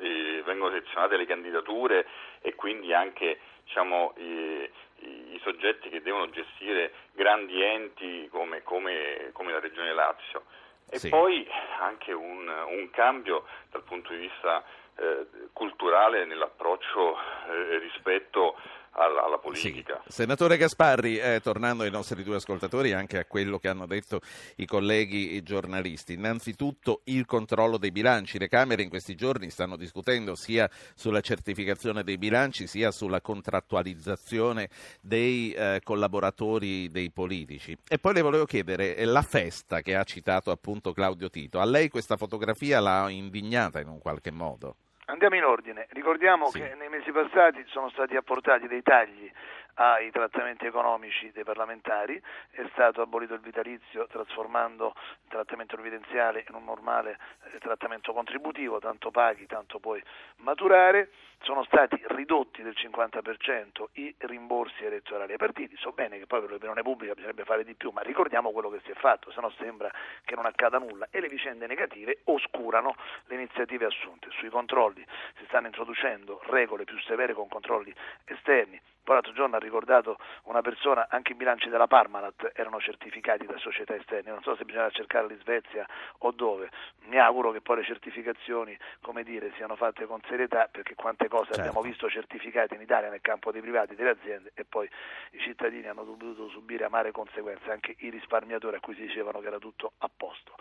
[0.00, 2.06] eh, vengono selezionate le candidature
[2.42, 3.38] e quindi anche
[3.70, 9.94] diciamo, i, i- i soggetti che devono gestire grandi enti come, come- come la Regione
[9.94, 10.42] Lazio.
[10.90, 11.08] E Sì.
[11.08, 14.64] poi anche un, un cambio dal punto di vista
[14.98, 17.16] eh, culturale nell'approccio
[17.48, 18.58] eh, rispetto
[18.92, 20.00] alla, alla politica.
[20.06, 20.12] Sì.
[20.12, 24.20] Senatore Gasparri, eh, tornando ai nostri due ascoltatori, anche a quello che hanno detto
[24.56, 28.38] i colleghi giornalisti, innanzitutto il controllo dei bilanci.
[28.38, 34.68] Le Camere in questi giorni stanno discutendo sia sulla certificazione dei bilanci sia sulla contrattualizzazione
[35.00, 37.76] dei eh, collaboratori dei politici.
[37.88, 41.64] E poi le volevo chiedere, eh, la festa che ha citato appunto Claudio Tito, a
[41.64, 44.76] lei questa fotografia l'ha indignata in un qualche modo?
[45.10, 46.60] Andiamo in ordine, ricordiamo Sì.
[46.60, 49.30] che nei mesi passati sono stati apportati dei tagli
[49.74, 56.54] ai trattamenti economici dei parlamentari, è stato abolito il vitalizio trasformando il trattamento previdenziale in
[56.54, 57.18] un normale
[57.52, 60.02] eh, trattamento contributivo, tanto paghi, tanto puoi
[60.36, 61.10] maturare,
[61.42, 66.50] sono stati ridotti del 50% i rimborsi elettorali ai partiti, so bene che poi per
[66.50, 69.50] l'opinione pubblica bisognerebbe fare di più, ma ricordiamo quello che si è fatto, se no
[69.58, 69.90] sembra
[70.24, 72.94] che non accada nulla e le vicende negative oscurano
[73.26, 74.28] le iniziative assunte.
[74.32, 75.04] Sui controlli
[75.38, 78.80] si stanno introducendo regole più severe con controlli esterni.
[79.10, 83.58] Poi l'altro giorno ha ricordato una persona, anche i bilanci della Parmalat erano certificati da
[83.58, 85.84] società esterne, non so se bisogna cercarli in Svezia
[86.18, 86.70] o dove.
[87.06, 91.46] Mi auguro che poi le certificazioni, come dire, siano fatte con serietà perché quante cose
[91.46, 91.60] Certo.
[91.60, 94.88] abbiamo visto certificate in Italia nel campo dei privati e delle aziende e poi
[95.32, 99.48] i cittadini hanno dovuto subire amare conseguenze, anche i risparmiatori a cui si dicevano che
[99.48, 100.54] era tutto a posto.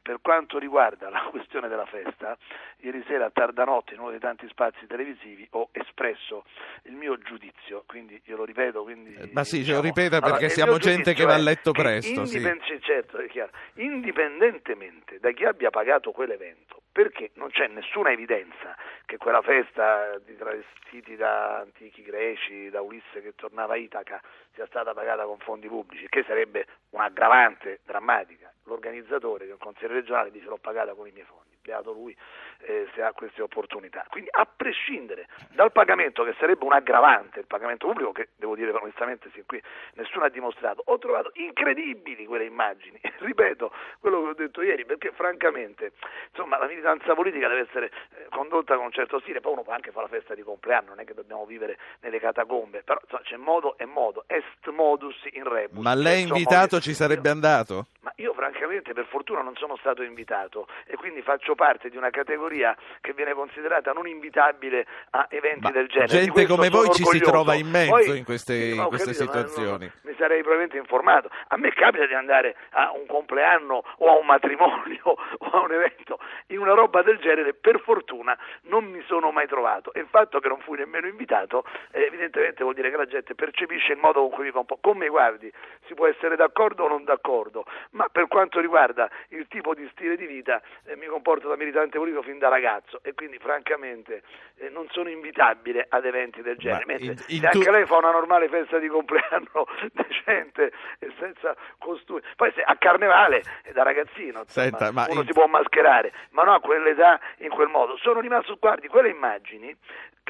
[0.00, 2.38] Per quanto riguarda la questione della festa,
[2.82, 6.44] ieri sera a tarda notte in uno dei tanti spazi televisivi ho espresso
[6.82, 8.82] il mio giudizio, quindi glielo ripeto.
[8.82, 11.34] Quindi, Eh, Ma sì, ce diciamo, lo ripeta allora, perché il siamo gente che va
[11.34, 12.36] a letto presto, sì.
[12.36, 13.52] indipend- certo, è chiaro.
[13.74, 20.36] indipendentemente da chi abbia pagato quell'evento, perché non c'è nessuna evidenza che quella festa di
[20.36, 24.20] travestiti da antichi greci, da Ulisse che tornava a Itaca,
[24.54, 28.52] sia stata pagata con fondi pubblici, che sarebbe un'aggravante drammatica.
[28.64, 31.54] L'organizzatore, che è un consigliere regionale, dice l'ho pagata con i miei fondi.
[31.62, 32.16] Beato lui
[32.62, 34.04] eh, se ha queste opportunità.
[34.08, 38.70] Quindi a prescindere dal pagamento, che sarebbe un aggravante, il pagamento pubblico, che devo dire
[38.70, 39.62] onestamente sin qui
[39.94, 43.00] nessuno ha dimostrato, ho trovato incredibili quelle immagini.
[43.18, 45.92] Ripeto quello che ho detto ieri, perché francamente
[46.30, 49.72] insomma, la militanza politica deve essere eh, condotta con un certo stile, poi uno può
[49.72, 53.22] anche fare la festa di compleanno, non è che dobbiamo vivere nelle catacombe, però insomma,
[53.22, 55.82] c'è modo e modo, est modus in rebus.
[55.82, 57.86] Ma lei invitato ci sarebbe andato?
[58.16, 62.74] Io francamente per fortuna non sono stato invitato e quindi faccio parte di una categoria
[63.00, 66.08] che viene considerata non invitabile a eventi Ma del genere.
[66.24, 67.30] gente come voi ci si orgoglioso.
[67.30, 69.84] trova in mezzo Poi- in queste- sì, in queste capito, no, situazioni.
[69.86, 71.28] no, mi sarei probabilmente informato.
[71.48, 75.00] A me capita di andare a un compleanno o a un matrimonio
[75.38, 79.46] o a un evento in una roba del genere, per fortuna non mi sono mai
[79.46, 83.06] trovato e il fatto che non fui nemmeno invitato eh, evidentemente vuol dire che la
[83.06, 84.88] gente percepisce il modo con cui mi comporto.
[84.88, 85.52] Con me guardi,
[85.86, 90.16] si può essere d'accordo o non d'accordo, ma per quanto riguarda il tipo di stile
[90.16, 94.22] di vita eh, mi comporto da militante politico fin da ragazzo e quindi francamente
[94.56, 96.84] eh, non sono invitabile ad eventi del genere.
[96.86, 100.72] Ma Mentre in- in se anche tu- lei fa una normale festa di compleanno decente
[100.98, 105.26] e senza costumi, poi se a carnevale è da ragazzino, insomma, Senta, ma uno in-
[105.26, 107.96] si può mascherare, ma no a quell'età in quel modo.
[107.98, 109.74] Sono rimasto, guardi, quelle immagini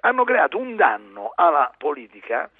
[0.01, 2.51] hanno creato un danno alla politica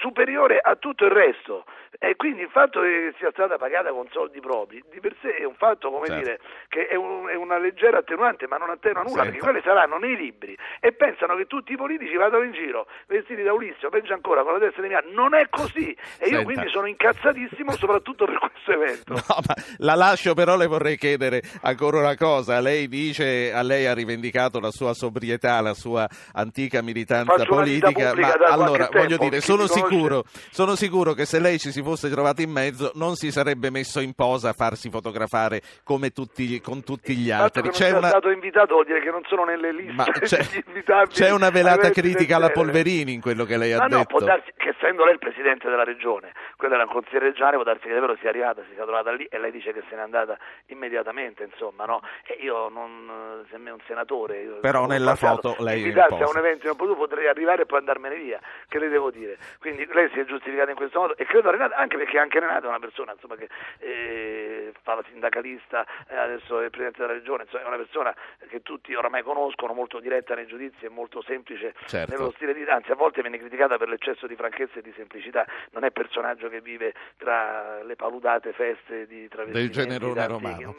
[0.00, 1.64] superiore a tutto il resto
[1.98, 5.44] e quindi il fatto che sia stata pagata con soldi propri di per sé è
[5.44, 6.22] un fatto come Certo.
[6.22, 9.30] dire che è, un- è una leggera attenuante ma non attenua nulla Senta.
[9.30, 13.42] perché quelle saranno nei libri e pensano che tutti i politici vadano in giro vestiti
[13.42, 16.36] da Ulisse o peggio ancora con la testa di mia non è così e io
[16.36, 16.42] Senta.
[16.44, 21.40] quindi sono incazzatissimo soprattutto per questo evento No, ma la lascio, però le vorrei chiedere
[21.62, 22.60] ancora una cosa.
[22.60, 28.14] Lei dice, a lei ha rivendicato la sua sobrietà, la sua antica militanza Faccio politica,
[28.14, 31.82] ma allora tempo, voglio dire, chi sono sicuro, sono sicuro che se lei ci si
[31.82, 36.60] fosse trovato in mezzo non si sarebbe messo in posa a farsi fotografare come tutti,
[36.60, 37.62] con tutti gli altri.
[37.62, 41.50] non C'è una, stato invitato vuol dire che non sono nelle liste c'è, c'è una
[41.50, 42.46] velata critica alla.
[42.50, 44.32] Polverini in quello che lei ha Ma no, può detto.
[44.32, 47.86] darsi che essendo lei il presidente della regione, quello era un consigliere regionale, può darsi
[47.86, 50.36] che davvero sia arrivata, si sia trovata lì e lei dice che se n'è andata
[50.66, 52.00] immediatamente, insomma, no?
[52.26, 56.22] E io non, se me è un senatore, Però nella foto lei è in invitarsi
[56.22, 59.36] a un evento in potuto potrei arrivare e poi andarmene via, che le devo dire?
[59.58, 62.66] Quindi lei si è giustificata in questo modo e credo Renata, anche perché anche Renata
[62.66, 67.44] è una persona insomma, che eh, fa la sindacalista, eh, adesso è presidente della regione,
[67.44, 68.14] insomma, è una persona
[68.48, 72.14] che tutti oramai conoscono, molto diretta nei giudizi e molto semplice Certo.
[72.14, 75.46] nello stile di anzi a volte viene criticata per l'eccesso di franchezza e di semplicità,
[75.72, 80.74] non è personaggio che vive tra le paludate feste di travestimenti Del generone romano.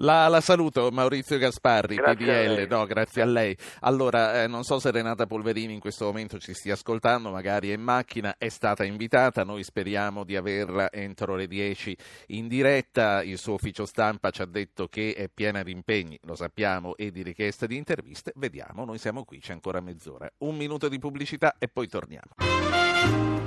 [0.00, 3.56] La, la saluto Maurizio Gasparri, Grazie a PDL, no, grazie a lei.
[3.80, 7.74] Allora, eh, non so se Renata Polverini in questo momento ci stia ascoltando, magari è
[7.74, 11.96] in macchina, è stata invitata, noi speriamo di averla entro le 10
[12.28, 16.36] in diretta, il suo ufficio stampa ci ha detto che è piena di impegni, lo
[16.36, 20.30] sappiamo, e di richieste di interviste, vediamo, noi siamo qui, c'è ancora mezz'ora.
[20.38, 23.37] Un minuto di pubblicità e poi torniamo.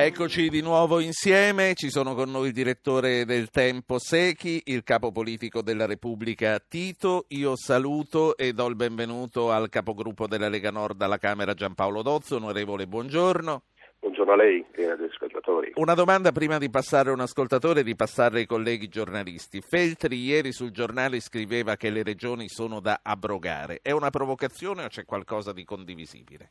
[0.00, 5.10] Eccoci di nuovo insieme, ci sono con noi il direttore del Tempo Secchi, il capo
[5.10, 11.02] politico della Repubblica Tito, io saluto e do il benvenuto al capogruppo della Lega Nord
[11.02, 13.62] alla Camera Giampaolo Dozzo, onorevole buongiorno.
[13.98, 15.72] Buongiorno a lei e agli ascoltatori.
[15.74, 19.60] Una domanda prima di passare a un ascoltatore e di passare ai colleghi giornalisti.
[19.60, 24.86] Feltri ieri sul giornale scriveva che le regioni sono da abrogare, è una provocazione o
[24.86, 26.50] c'è qualcosa di condivisibile?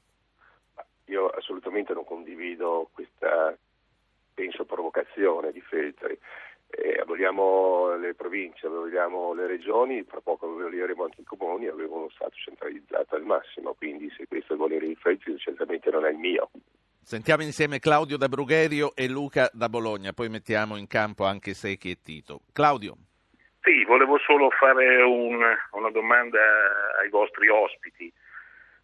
[1.05, 1.93] Io assolutamente
[2.57, 3.55] condivido questa,
[4.33, 6.17] penso, provocazione di Feltri.
[6.69, 12.09] Eh, aboliamo le province, aboliamo le regioni, fra poco aboliremo anche i comuni, avevo uno
[12.09, 16.09] Stato centralizzato al massimo, quindi se questo è il volere di Feltri certamente non è
[16.09, 16.49] il mio.
[17.01, 21.91] Sentiamo insieme Claudio da Brugherio e Luca da Bologna, poi mettiamo in campo anche Secchi
[21.91, 22.41] e Tito.
[22.51, 22.97] Claudio.
[23.61, 26.39] Sì, volevo solo fare un- una domanda
[27.01, 28.11] ai vostri ospiti.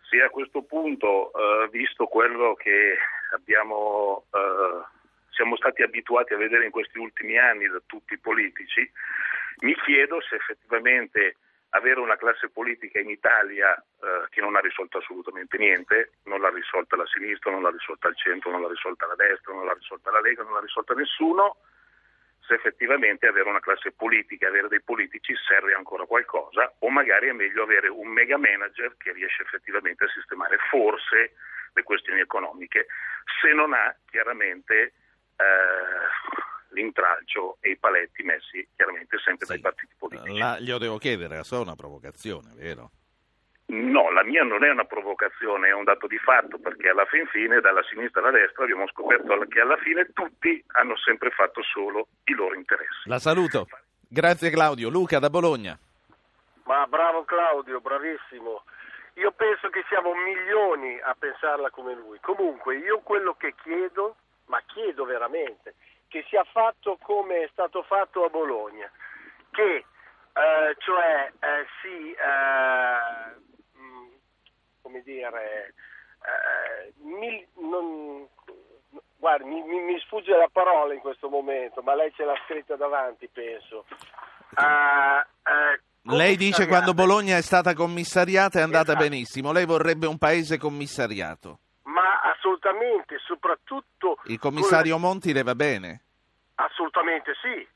[0.09, 2.95] Se a questo punto, eh, visto quello che
[3.33, 4.83] abbiamo, eh,
[5.31, 8.89] siamo stati abituati a vedere in questi ultimi anni da tutti i politici,
[9.59, 11.37] mi chiedo se effettivamente
[11.75, 16.49] avere una classe politica in Italia eh, che non ha risolto assolutamente niente, non l'ha
[16.49, 19.73] risolta la sinistra, non l'ha risolta il centro, non l'ha risolta la destra, non l'ha
[19.73, 21.57] risolta la Lega, non l'ha risolta nessuno,
[22.45, 27.31] se effettivamente avere una classe politica, avere dei politici serve ancora qualcosa o magari è
[27.31, 31.33] meglio avere un mega manager che riesce effettivamente a sistemare forse
[31.73, 32.87] le questioni economiche,
[33.41, 34.93] se non ha chiaramente eh,
[36.73, 39.53] l'intralcio e i paletti messi chiaramente sempre sì.
[39.53, 40.37] dai partiti politici.
[40.37, 42.91] La, glielo devo chiedere, la è una provocazione, vero?
[43.65, 47.25] No, la mia non è una provocazione, è un dato di fatto, perché alla fin
[47.27, 52.07] fine, dalla sinistra alla destra, abbiamo scoperto che alla fine tutti hanno sempre fatto solo
[52.25, 53.07] i loro interessi.
[53.07, 53.67] La saluto.
[54.07, 54.89] Grazie Claudio.
[54.89, 55.77] Luca da Bologna.
[56.65, 58.63] Ma bravo Claudio, bravissimo.
[59.15, 62.19] Io penso che siamo milioni a pensarla come lui.
[62.19, 64.15] Comunque, io quello che chiedo,
[64.47, 65.75] ma chiedo veramente,
[66.07, 68.89] che sia fatto come è stato fatto a Bologna,
[69.51, 69.85] che
[70.33, 73.51] eh, cioè eh, si eh,
[74.83, 75.73] come dire,
[76.21, 78.27] eh, mil, non,
[79.17, 82.75] guardi, mi, mi, mi, sfugge la parola in questo momento, ma lei ce l'ha scritta
[82.75, 83.85] davanti, penso.
[84.55, 89.09] Uh, uh, lei dice quando Bologna è stata commissariata è andata esatto.
[89.09, 91.59] benissimo, lei vorrebbe un paese commissariato.
[91.83, 94.19] Ma assolutamente, soprattutto...
[94.25, 95.01] Il commissario con...
[95.01, 96.01] Monti le va bene?
[96.55, 97.67] Assolutamente sì.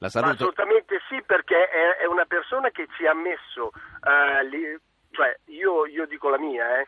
[0.00, 4.78] Assolutamente sì, perché è, è, una persona che ci ha messo uh, li,
[5.14, 6.86] cioè io, io dico la mia, eh,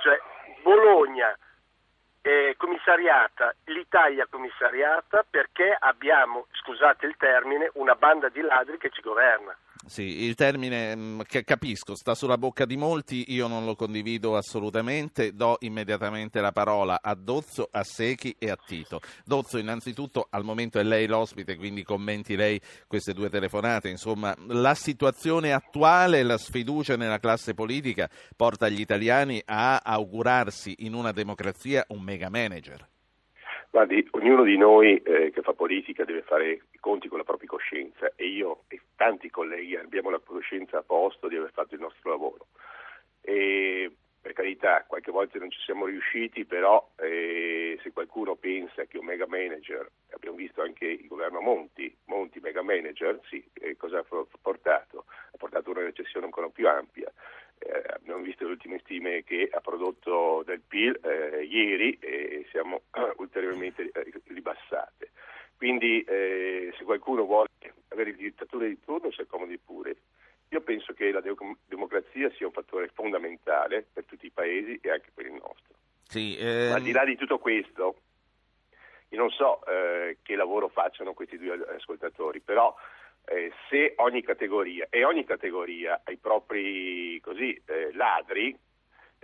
[0.00, 0.18] cioè
[0.62, 1.36] Bologna
[2.22, 9.02] eh, commissariata, l'Italia commissariata perché abbiamo, scusate il termine, una banda di ladri che ci
[9.02, 9.54] governa.
[9.86, 14.34] Sì, il termine mm, che capisco sta sulla bocca di molti, io non lo condivido
[14.34, 19.00] assolutamente, do immediatamente la parola a Dozzo, a Secchi e a Tito.
[19.24, 24.74] Dozzo, innanzitutto al momento è lei l'ospite, quindi commenti lei queste due telefonate, insomma la
[24.74, 31.84] situazione attuale, la sfiducia nella classe politica porta gli italiani a augurarsi in una democrazia
[31.88, 32.88] un mega manager.
[33.74, 37.48] Guardi, ognuno di noi eh, che fa politica deve fare i conti con la propria
[37.48, 41.80] coscienza e io e tanti colleghi abbiamo la coscienza a posto di aver fatto il
[41.80, 42.46] nostro lavoro.
[43.20, 48.96] E per carità, qualche volta non ci siamo riusciti, però eh, se qualcuno pensa che
[48.96, 53.98] un mega manager, abbiamo visto anche il governo Monti, Monti mega manager, sì, eh, cosa
[53.98, 54.04] ha
[54.40, 55.06] portato?
[55.32, 57.12] Ha portato una recessione ancora più ampia
[57.58, 62.82] eh, abbiamo visto le ultime stime che ha prodotto del PIL eh, ieri e siamo
[63.16, 65.10] ulteriormente eh, ribassate.
[65.56, 67.48] Quindi eh, se qualcuno vuole
[67.88, 69.96] avere il dittatore di turno si accomodi pure.
[70.50, 71.34] Io penso che la de-
[71.66, 75.74] democrazia sia un fattore fondamentale per tutti i paesi e anche per il nostro.
[76.06, 76.68] Sì, ehm...
[76.68, 77.96] Ma al di là di tutto questo,
[79.08, 82.74] io non so eh, che lavoro facciano questi due ascoltatori, però
[83.26, 88.56] eh, se ogni categoria e ogni categoria ha i propri così, eh, ladri,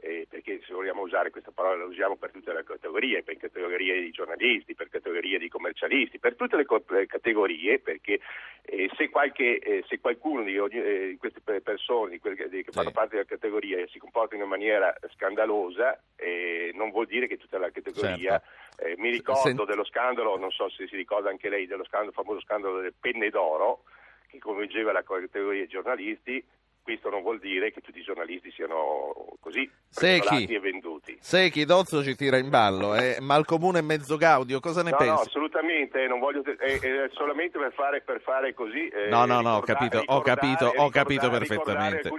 [0.00, 4.00] eh, perché se vogliamo usare questa parola la usiamo per tutte le categorie, per categorie
[4.00, 8.20] di giornalisti, per categorie di commercialisti, per tutte le, co- le categorie, perché
[8.62, 12.72] eh, se, qualche, eh, se, qualcuno di, eh, di, queste persone di quelle, di, che
[12.72, 12.94] fanno sì.
[12.94, 17.58] parte della categoria si comporta in una maniera scandalosa, eh, non vuol dire che tutta
[17.58, 18.40] la categoria...
[18.40, 18.58] Certo.
[18.82, 22.12] Eh, mi ricordo Sent- dello scandalo, non so se si ricorda anche lei, dello scandalo,
[22.12, 23.82] famoso scandalo delle penne d'oro,
[24.26, 26.42] che coinvolgeva la categoria giornalisti,
[26.82, 31.16] questo non vuol dire che tutti i giornalisti siano così Secchi, e venduti.
[31.20, 33.18] Secchi, Dozzo ci tira in ballo, eh?
[33.20, 35.12] ma al comune è mezzo gaudio, cosa ne no, pensi?
[35.12, 38.88] No, assolutamente, non voglio, è, è solamente per fare, per fare così.
[38.88, 42.10] Eh, no, no, no, ho capito, ho capito, ho capito perfettamente.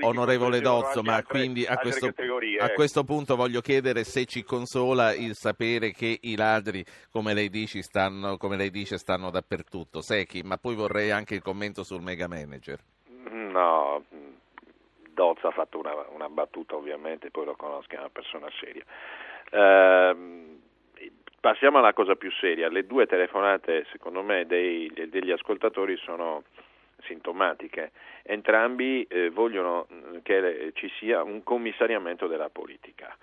[0.00, 2.74] Onorevole Dozzo, ma altre, quindi a questo, a ecco.
[2.74, 7.82] questo, punto voglio chiedere se ci consola il sapere che i ladri, come lei, dici,
[7.82, 10.00] stanno, come lei dice, stanno dappertutto.
[10.00, 12.78] Secchi, ma poi vorrei anche il commento sul mega manager.
[13.30, 14.04] No,
[15.10, 18.84] Dozza ha fatto una, una, battuta ovviamente, poi lo conosco, è una persona seria.
[19.50, 20.16] Eh,
[21.40, 22.68] passiamo alla cosa più seria.
[22.68, 26.44] Le due telefonate, secondo me, dei, degli ascoltatori sono
[27.04, 27.92] sintomatiche.
[28.22, 29.86] Entrambi eh, vogliono
[30.22, 33.16] che ci sia un commissariamento della politica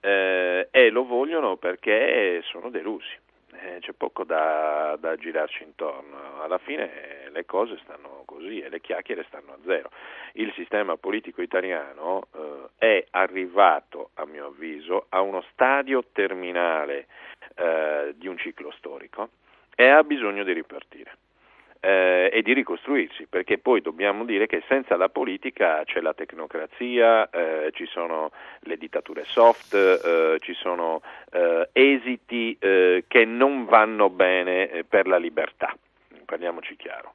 [0.00, 3.20] eh, e lo vogliono perché sono delusi
[3.52, 6.42] eh, c'è poco da, da, girarci intorno.
[6.42, 9.90] Alla fine le cose stanno così e le chiacchiere stanno a zero.
[10.34, 17.06] Il sistema politico italiano eh, è arrivato, a mio avviso, a uno stadio terminale
[17.56, 19.30] eh, di un ciclo storico
[19.74, 21.16] e ha bisogno di ripartire
[21.84, 27.28] eh, e di ricostruirsi, perché poi dobbiamo dire che senza la politica c'è la tecnocrazia,
[27.28, 34.10] eh, ci sono le dittature soft, eh, ci sono eh, esiti eh, che non vanno
[34.10, 35.76] bene eh, per la libertà,
[36.24, 37.14] parliamoci chiaro.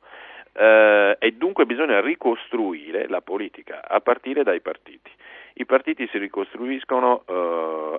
[0.57, 5.11] e dunque bisogna ricostruire la politica a partire dai partiti.
[5.59, 7.23] I partiti si ricostruiscono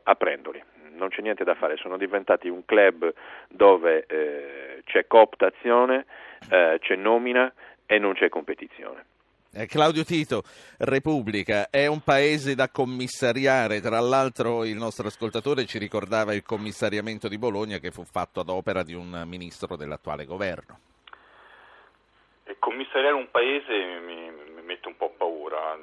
[0.03, 0.61] aprendoli,
[0.99, 3.13] non c'è niente da fare, sono diventati un club
[3.49, 6.05] dove eh, c'è cooptazione,
[6.51, 7.53] eh, c'è nomina
[7.87, 9.05] e non c'è competizione.
[9.51, 10.43] Eh, Claudio Tito,
[10.79, 17.29] Repubblica, è un paese da commissariare, tra l'altro il nostro ascoltatore ci ricordava il commissariamento
[17.29, 20.79] di Bologna che fu fatto ad opera di un ministro dell'attuale governo.
[22.45, 25.79] E commissariare un paese mi, mi mette un po' paura,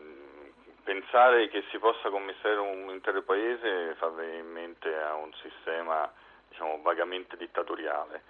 [0.86, 6.09] pensare che si possa commissariare un intero paese fa venire in mente a un sistema
[6.47, 8.21] diciamo, vagamente dittatoriale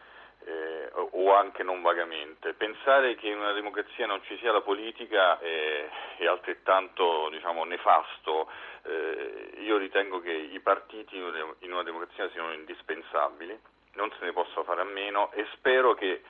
[0.46, 2.54] eh, o anche non vagamente.
[2.54, 8.50] Pensare che in una democrazia non ci sia la politica è, è altrettanto diciamo, nefasto.
[8.84, 13.60] Eh, io ritengo che i partiti in una democrazia siano indispensabili,
[13.94, 16.22] non se ne possa fare a meno e spero che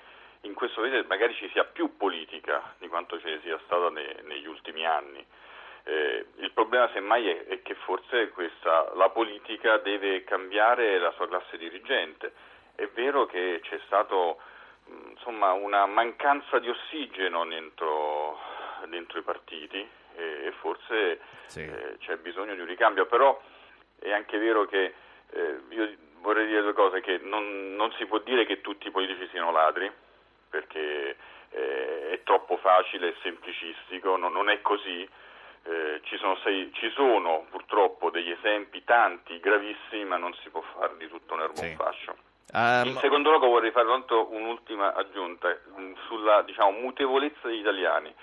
[0.42, 4.22] in questo paese magari ci sia più politica di quanto ce ne sia stata ne,
[4.24, 5.24] negli ultimi anni.
[5.88, 11.28] Eh, il problema semmai è, è che forse questa, la politica deve cambiare la sua
[11.28, 12.34] classe dirigente
[12.76, 14.16] è vero che c'è stata
[15.10, 18.38] insomma, una mancanza di ossigeno dentro,
[18.88, 19.78] dentro i partiti
[20.16, 21.62] e, e forse sì.
[21.62, 23.42] eh, c'è bisogno di un ricambio, però
[24.00, 24.94] è anche vero che
[25.32, 28.92] eh, io vorrei dire due cose, che non, non, si può dire che tutti i
[28.92, 29.90] politici siano ladri,
[30.50, 31.16] perché
[31.50, 35.08] eh, è troppo facile e semplicistico, no, non è così.
[35.68, 40.62] Eh, ci, sono sei, ci, sono purtroppo degli esempi, tanti, gravissimi, ma non si può
[40.62, 41.66] fare di tutto un erbo sì.
[41.66, 42.16] un fascio.
[42.54, 48.14] Um, In secondo luogo vorrei fare tanto un'ultima aggiunta mm, sulla diciamo, mutevolezza degli italiani.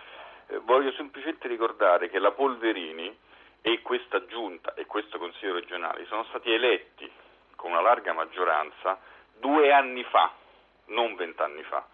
[0.46, 3.12] Eh, voglio semplicemente ricordare che la Polverini
[3.60, 7.10] e questa giunta e questo Consiglio regionale sono stati eletti
[7.56, 9.00] con una larga maggioranza
[9.38, 10.32] due anni fa,
[10.86, 11.84] non vent'anni fa.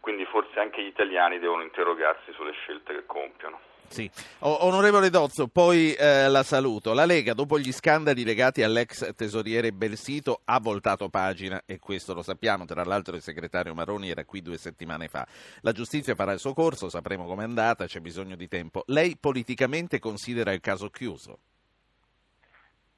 [0.00, 3.60] Quindi forse anche gli italiani devono interrogarsi sulle scelte che compiono.
[3.88, 4.10] Sì.
[4.40, 6.92] onorevole Dozzo, poi eh, la saluto.
[6.92, 12.22] La Lega, dopo gli scandali legati all'ex tesoriere Belsito, ha voltato pagina e questo lo
[12.22, 12.64] sappiamo.
[12.64, 15.26] Tra l'altro il segretario Maroni era qui due settimane fa.
[15.60, 18.82] La giustizia farà il suo corso, sapremo com'è andata, c'è bisogno di tempo.
[18.86, 21.38] Lei politicamente considera il caso chiuso?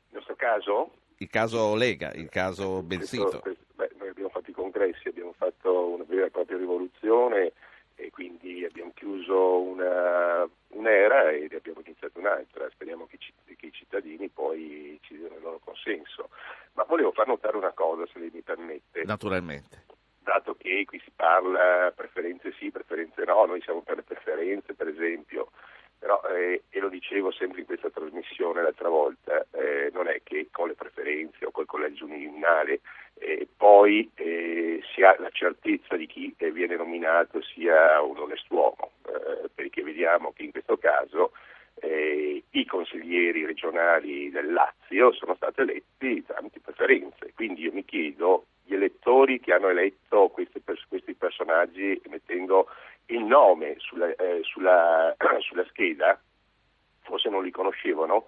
[0.08, 0.90] Il nostro caso?
[1.18, 3.40] Il caso Lega, il caso Belsito.
[3.40, 7.52] Questo, questo, beh, noi abbiamo fatto i congressi, abbiamo fatto una vera e propria rivoluzione
[8.00, 12.70] e quindi abbiamo chiuso una, un'era e abbiamo iniziato un'altra.
[12.70, 16.30] Speriamo che, che, i cittadini poi ci diano il loro consenso.
[16.74, 19.02] Ma volevo far notare una cosa, se lei mi permette.
[19.02, 19.86] Naturalmente.
[20.22, 24.86] Dato che qui si parla preferenze sì, preferenze no, noi siamo per le preferenze, per
[24.86, 25.50] esempio,
[25.98, 30.48] però, eh, e lo dicevo sempre in questa trasmissione l'altra volta, eh, non è che
[30.52, 32.80] con le preferenze o col collegio uninominale
[33.14, 34.08] eh, poi
[34.98, 40.42] si ha la certezza di chi viene nominato sia un onest'uomo, eh, perché vediamo che
[40.42, 41.30] in questo caso
[41.76, 48.46] eh, i consiglieri regionali del Lazio sono stati eletti tramite preferenze, quindi io mi chiedo
[48.64, 52.68] gli elettori che hanno eletto questi, questi personaggi mettendo
[53.06, 56.20] il nome sulla, eh, sulla, sulla scheda,
[57.02, 58.26] forse non li conoscevano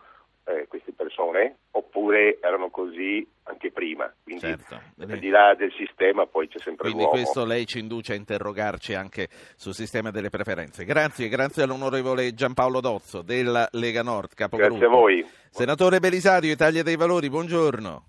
[0.50, 4.12] eh, queste persone oppure erano così anche prima.
[4.22, 4.80] Quindi certo.
[4.98, 7.12] al di là del sistema poi c'è sempre Quindi l'uomo.
[7.12, 10.84] questo lei ci induce a interrogarci anche sul sistema delle preferenze.
[10.84, 14.76] Grazie, grazie all'onorevole Giampaolo Dozzo della Lega Nord, capogruppo.
[14.76, 15.26] Grazie a voi.
[15.50, 18.04] Senatore Belisario, Italia dei Valori, buongiorno.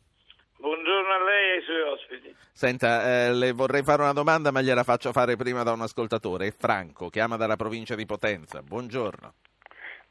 [0.58, 2.36] Buongiorno a lei e ai suoi ospiti.
[2.54, 6.48] Senta, eh, le vorrei fare una domanda, ma gliela faccio fare prima da un ascoltatore.
[6.48, 8.62] È Franco, chiama dalla provincia di Potenza.
[8.62, 9.34] Buongiorno.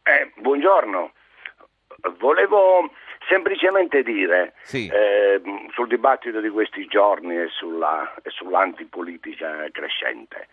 [0.02, 1.12] Eh, buongiorno.
[2.18, 2.90] Volevo
[3.28, 4.88] semplicemente dire sì.
[4.88, 5.40] eh,
[5.72, 10.48] sul dibattito di questi giorni e, sulla, e sull'antipolitica crescente.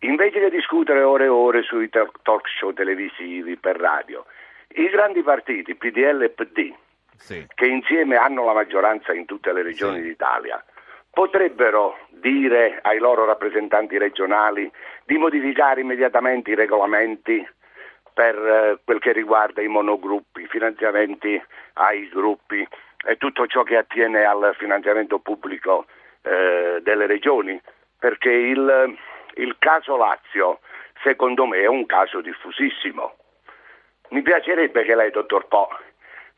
[0.00, 4.24] Invece di discutere ore e ore sui talk show televisivi per radio,
[4.68, 6.72] i grandi partiti PDL e PD,
[7.16, 7.44] sì.
[7.52, 10.08] che insieme hanno la maggioranza in tutte le regioni sì.
[10.08, 10.64] d'Italia,
[11.10, 14.70] potrebbero dire ai loro rappresentanti regionali
[15.04, 17.44] di modificare immediatamente i regolamenti
[18.18, 21.40] per eh, quel che riguarda i monogruppi, i finanziamenti
[21.74, 22.66] ai gruppi
[23.06, 25.86] e tutto ciò che attiene al finanziamento pubblico
[26.22, 27.60] eh, delle regioni,
[27.96, 28.96] perché il,
[29.34, 30.58] il caso Lazio
[31.04, 33.14] secondo me è un caso diffusissimo.
[34.08, 35.68] Mi piacerebbe che lei, dottor Po,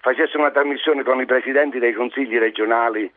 [0.00, 3.10] facesse una trasmissione con i presidenti dei consigli regionali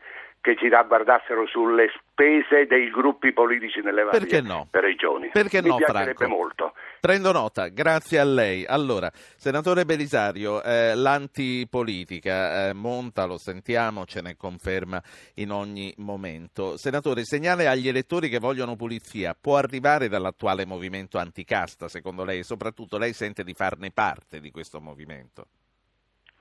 [0.44, 4.68] che ci riguardassero sulle spese dei gruppi politici nelle varie Perché no?
[4.72, 5.30] regioni.
[5.30, 6.36] Perché Mi no, piacerebbe Franco?
[6.36, 6.74] molto.
[7.00, 8.66] Prendo nota, grazie a lei.
[8.66, 15.02] Allora, senatore Belisario, eh, l'antipolitica eh, monta, lo sentiamo, ce ne conferma
[15.36, 16.76] in ogni momento.
[16.76, 22.40] Senatore, il segnale agli elettori che vogliono pulizia può arrivare dall'attuale movimento anticasta, secondo lei,
[22.40, 25.46] e soprattutto lei sente di farne parte di questo movimento?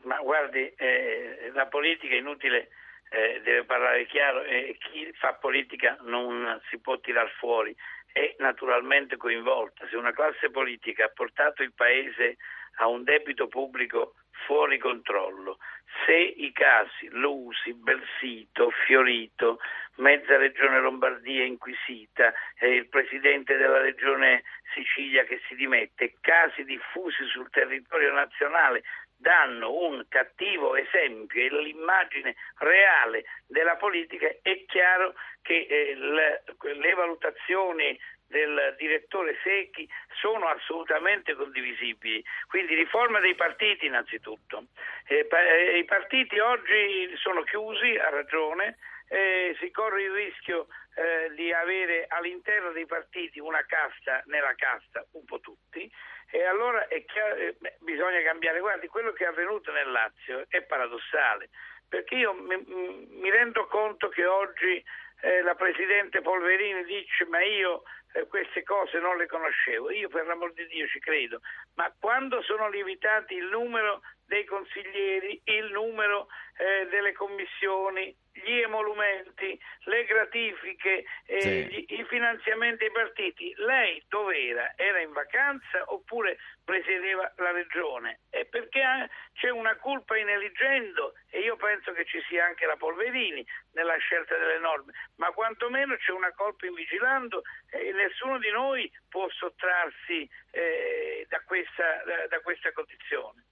[0.02, 2.70] Ma guardi, eh, la politica è inutile
[3.12, 7.74] eh, deve parlare chiaro e chi fa politica non si può tirar fuori,
[8.10, 9.86] è naturalmente coinvolta.
[9.88, 12.38] Se una classe politica ha portato il Paese
[12.76, 14.14] a un debito pubblico
[14.46, 15.58] fuori controllo,
[16.06, 19.60] se i casi Lusi, Belsito, Fiorito,
[19.96, 24.42] mezza regione Lombardia inquisita, eh, il presidente della regione
[24.74, 28.82] Sicilia che si dimette, casi diffusi sul territorio nazionale
[29.22, 36.94] danno un cattivo esempio e l'immagine reale della politica, è chiaro che eh, le, le
[36.94, 39.88] valutazioni del direttore Secchi
[40.20, 42.24] sono assolutamente condivisibili.
[42.48, 44.66] Quindi riforma dei partiti innanzitutto.
[45.06, 51.32] Eh, eh, I partiti oggi sono chiusi, ha ragione, eh, si corre il rischio eh,
[51.34, 55.90] di avere all'interno dei partiti una casta nella casta, un po' tutti,
[56.30, 58.60] e allora chiaro, eh, bisogna cambiare.
[58.60, 61.50] Guardi, quello che è avvenuto nel Lazio è paradossale,
[61.88, 64.82] perché io mi, mi rendo conto che oggi
[65.22, 67.82] eh, la Presidente Polverini dice ma io
[68.12, 71.40] eh, queste cose non le conoscevo, io per l'amor di Dio ci credo,
[71.74, 74.02] ma quando sono limitati il numero
[74.32, 81.66] dei consiglieri, il numero eh, delle commissioni, gli emolumenti, le gratifiche, eh, sì.
[81.66, 84.72] gli, i finanziamenti ai partiti, lei dov'era?
[84.76, 88.20] Era in vacanza oppure presiedeva la regione?
[88.30, 92.76] E perché c'è una colpa in Eligendo e io penso che ci sia anche la
[92.76, 98.50] Polverini nella scelta delle norme, ma quantomeno c'è una colpa in vigilando e nessuno di
[98.50, 103.44] noi può sottrarsi eh, da, questa, da, da questa condizione.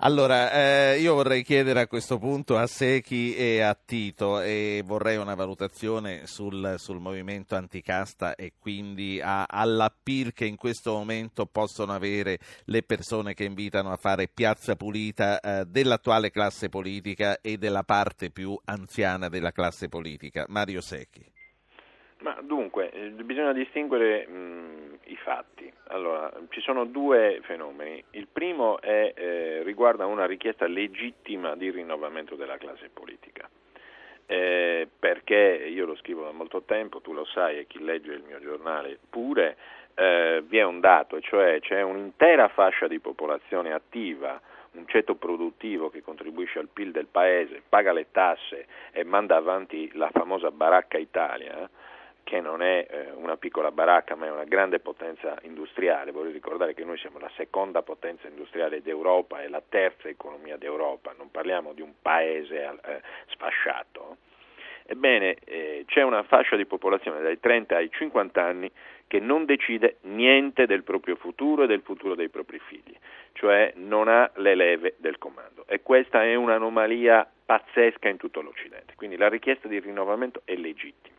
[0.00, 5.16] Allora, eh, io vorrei chiedere a questo punto a Secchi e a Tito e vorrei
[5.16, 11.92] una valutazione sul, sul movimento anticasta e quindi a, all'appir che in questo momento possono
[11.92, 17.82] avere le persone che invitano a fare piazza pulita eh, dell'attuale classe politica e della
[17.82, 20.44] parte più anziana della classe politica.
[20.46, 21.37] Mario Secchi.
[22.20, 25.72] Ma dunque, eh, bisogna distinguere mh, i fatti.
[25.88, 28.02] Allora, ci sono due fenomeni.
[28.10, 33.48] Il primo è, eh, riguarda una richiesta legittima di rinnovamento della classe politica.
[34.26, 38.22] Eh, perché io lo scrivo da molto tempo, tu lo sai e chi legge il
[38.26, 39.56] mio giornale pure,
[39.94, 44.38] eh, vi è un dato, cioè c'è un'intera fascia di popolazione attiva,
[44.72, 49.90] un ceto produttivo che contribuisce al PIL del paese, paga le tasse e manda avanti
[49.94, 51.68] la famosa baracca Italia
[52.28, 56.74] che non è eh, una piccola baracca ma è una grande potenza industriale, vorrei ricordare
[56.74, 61.72] che noi siamo la seconda potenza industriale d'Europa e la terza economia d'Europa, non parliamo
[61.72, 64.18] di un paese eh, sfasciato.
[64.84, 68.70] Ebbene, eh, c'è una fascia di popolazione dai 30 ai 50 anni
[69.06, 72.94] che non decide niente del proprio futuro e del futuro dei propri figli,
[73.32, 75.64] cioè non ha le leve del comando.
[75.66, 78.92] E questa è un'anomalia pazzesca in tutto l'Occidente.
[78.96, 81.17] Quindi la richiesta di rinnovamento è legittima.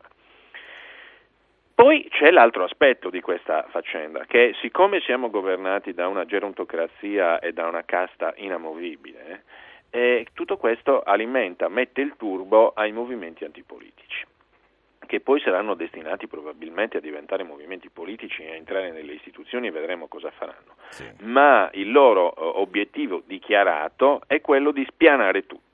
[1.81, 7.53] Poi c'è l'altro aspetto di questa faccenda, che siccome siamo governati da una gerontocrazia e
[7.53, 9.43] da una casta inamovibile,
[9.89, 14.25] eh, tutto questo alimenta, mette il turbo ai movimenti antipolitici
[15.05, 19.71] che poi saranno destinati probabilmente a diventare movimenti politici e a entrare nelle istituzioni e
[19.71, 20.75] vedremo cosa faranno.
[20.89, 21.03] Sì.
[21.21, 25.68] Ma il loro eh, obiettivo dichiarato è quello di spianare tutto.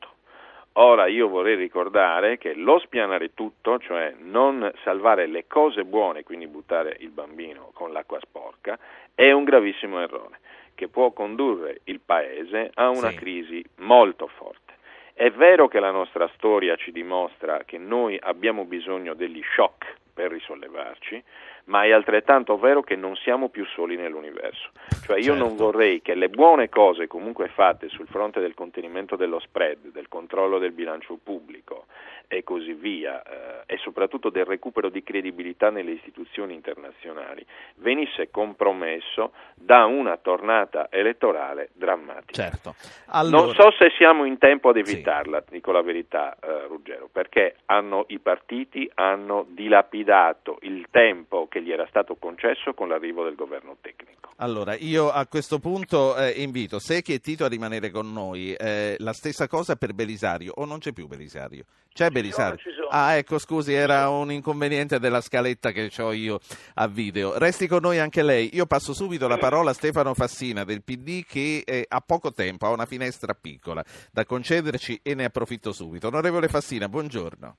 [0.77, 6.47] Ora io vorrei ricordare che lo spianare tutto, cioè non salvare le cose buone, quindi
[6.47, 8.77] buttare il bambino con l'acqua sporca,
[9.13, 10.39] è un gravissimo errore
[10.75, 13.15] che può condurre il Paese a una sì.
[13.15, 14.73] crisi molto forte.
[15.13, 20.29] È vero che la nostra storia ci dimostra che noi abbiamo bisogno degli shock per
[20.29, 21.23] risollevarci,
[21.65, 24.69] ma è altrettanto vero che non siamo più soli nell'universo.
[25.03, 25.43] Cioè io certo.
[25.43, 30.07] non vorrei che le buone cose comunque fatte sul fronte del contenimento dello spread, del
[30.07, 31.85] controllo del bilancio pubblico
[32.27, 37.45] e così via, eh, e soprattutto del recupero di credibilità nelle istituzioni internazionali,
[37.75, 42.49] venisse compromesso da una tornata elettorale drammatica.
[42.49, 42.75] Certo.
[43.07, 43.45] Allora...
[43.45, 45.53] Non so se siamo in tempo ad evitarla, sì.
[45.53, 51.71] dico la verità, eh, Ruggero, perché hanno, i partiti hanno dilapidato il tempo che gli
[51.71, 54.31] era stato concesso con l'arrivo del governo tecnico.
[54.39, 58.53] Allora, io a questo punto eh, invito Secchi e Tito a rimanere con noi.
[58.53, 61.63] Eh, la stessa cosa per Belisario, o non c'è più Belisario?
[61.93, 62.57] C'è Belisario?
[62.89, 66.39] Ah, ecco, scusi, era un inconveniente della scaletta che ho io
[66.73, 67.37] a video.
[67.37, 68.49] Resti con noi anche lei.
[68.51, 72.65] Io passo subito la parola a Stefano Fassina del PD che eh, ha poco tempo,
[72.65, 73.81] ha una finestra piccola
[74.11, 76.07] da concederci e ne approfitto subito.
[76.07, 77.55] Onorevole Fassina, buongiorno.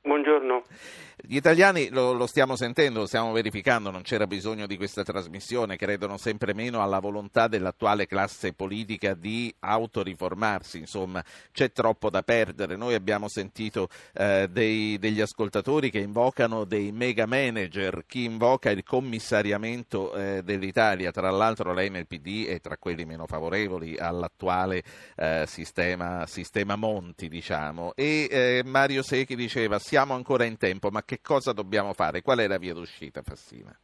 [0.00, 0.62] Buongiorno.
[1.20, 5.76] Gli italiani lo, lo, stiamo sentendo, lo stiamo verificando, non c'era bisogno di questa trasmissione,
[5.76, 12.76] credono sempre meno alla volontà dell'attuale classe politica di autoriformarsi, insomma c'è troppo da perdere.
[12.76, 18.84] Noi abbiamo sentito eh, dei, degli ascoltatori che invocano dei mega manager, chi invoca il
[18.84, 24.84] commissariamento eh, dell'Italia, tra l'altro lei nel PD è tra quelli meno favorevoli all'attuale
[25.16, 27.92] eh, sistema, sistema, Monti, diciamo.
[27.96, 32.20] E eh, Mario Secchi diceva siamo ancora in tempo, ma che cosa dobbiamo fare?
[32.20, 33.74] Qual è la via d'uscita, Fassina?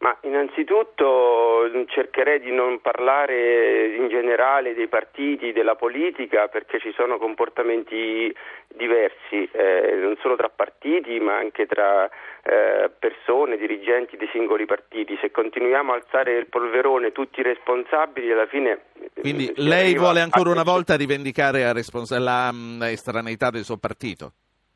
[0.00, 7.16] Ma innanzitutto cercherei di non parlare in generale dei partiti, della politica, perché ci sono
[7.16, 8.34] comportamenti
[8.68, 15.16] diversi, eh, non solo tra partiti ma anche tra eh, persone, dirigenti di singoli partiti.
[15.22, 18.82] Se continuiamo a alzare il polverone tutti i responsabili, alla fine...
[19.20, 24.32] Quindi lei vuole ancora una volta rivendicare la, respons- la um, estraneità del suo partito?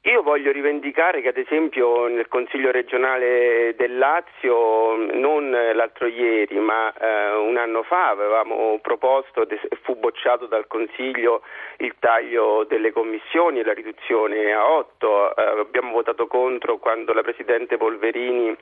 [0.07, 6.93] Io voglio rivendicare che ad esempio nel Consiglio regionale del Lazio, non l'altro ieri, ma
[6.95, 11.43] eh, un anno fa avevamo proposto e fu bocciato dal Consiglio
[11.79, 15.35] il taglio delle commissioni la riduzione a otto.
[15.35, 18.57] Eh, abbiamo votato contro quando la Presidente Polverini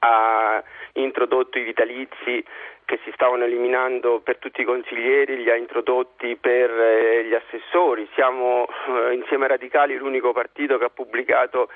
[0.00, 0.62] ha
[0.94, 2.44] introdotto i vitalizi
[2.84, 8.08] che si stavano eliminando per tutti i consiglieri, li ha introdotti per eh, gli assessori.
[8.14, 11.70] Siamo eh, insieme ai radicali l'unico partito che ha pubblicato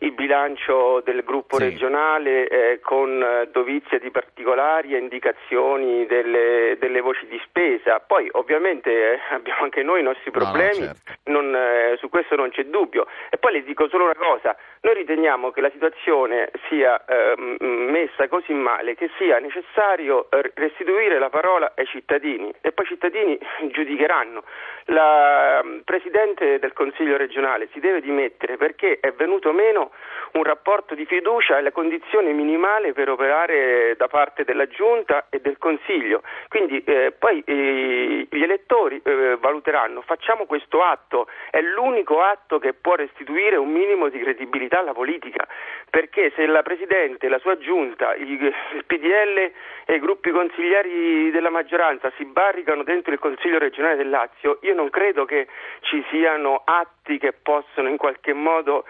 [0.00, 1.64] il bilancio del gruppo sì.
[1.64, 7.98] regionale eh, con eh, dovizie di particolari e indicazioni delle, delle, voci di spesa.
[7.98, 11.30] Poi ovviamente eh, abbiamo anche noi i nostri problemi, no, no, certo.
[11.30, 13.06] non, eh, su questo non c'è dubbio.
[13.28, 17.56] E poi le dico solo una cosa, noi riteniamo che la situazione sia ehm,
[17.90, 22.88] messa così male che sia necessario eh, restituire la parola ai cittadini e poi i
[22.88, 23.36] cittadini
[23.72, 24.44] giudicheranno.
[24.90, 29.87] La mm, Presidente del Consiglio regionale si deve dimettere perché è venuto meno
[30.32, 35.40] un rapporto di fiducia è la condizione minimale per operare da parte della Giunta e
[35.40, 36.22] del Consiglio.
[36.48, 42.74] Quindi eh, poi eh, gli elettori eh, valuteranno, facciamo questo atto, è l'unico atto che
[42.74, 45.46] può restituire un minimo di credibilità alla politica,
[45.90, 49.52] perché se la Presidente, la sua Giunta, il, il PDL
[49.86, 54.74] e i gruppi consigliari della maggioranza si barricano dentro il Consiglio regionale del Lazio, io
[54.74, 55.46] non credo che
[55.80, 58.84] ci siano atti che possono in qualche modo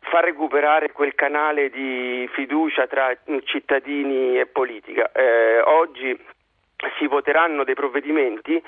[0.00, 5.10] far recuperare quel canale di fiducia tra cittadini e politica.
[5.12, 6.34] Eh, oggi
[6.98, 8.62] si voteranno dei provvedimenti,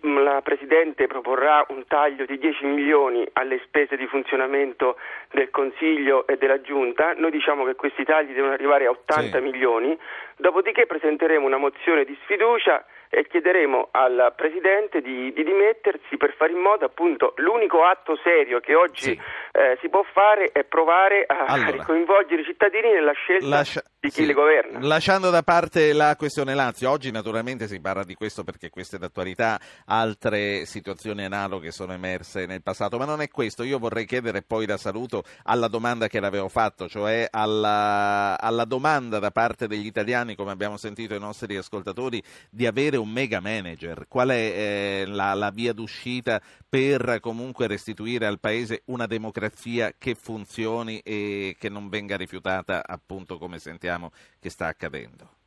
[0.00, 4.96] la Presidente proporrà un taglio di 10 milioni alle spese di funzionamento
[5.30, 9.44] del Consiglio e della Giunta, noi diciamo che questi tagli devono arrivare a 80 sì.
[9.44, 9.96] milioni,
[10.36, 16.52] dopodiché presenteremo una mozione di sfiducia e chiederemo al Presidente di, di, dimettersi per fare
[16.52, 19.20] in modo appunto l'unico atto serio che oggi sì.
[19.52, 24.10] eh, si può fare è provare a, allora, coinvolgere i cittadini nella scelta lascia, di
[24.10, 24.78] chi sì, le governa.
[24.82, 28.98] Lasciando da parte la questione Lazio, oggi naturalmente si parla di questo perché questa è
[28.98, 34.42] d'attualità, altre situazioni analoghe sono emerse nel passato, ma non è questo, io vorrei chiedere
[34.42, 39.86] poi da saluto alla domanda che l'avevo fatto, cioè alla, alla domanda da parte degli
[39.86, 44.06] italiani, come abbiamo sentito i nostri ascoltatori, di avere un un mega manager?
[44.08, 50.14] Qual è eh, la, la, via d'uscita per comunque restituire al Paese una democrazia che
[50.14, 55.42] funzioni e che non venga rifiutata appunto come sentiamo che sta accadendo?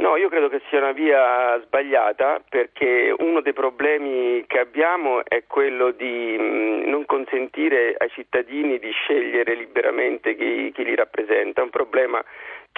[0.00, 5.42] No, io credo che sia una via sbagliata perché uno dei problemi che abbiamo è
[5.48, 11.70] quello di mh, non consentire ai cittadini di scegliere liberamente chi, chi li rappresenta, un
[11.70, 12.24] problema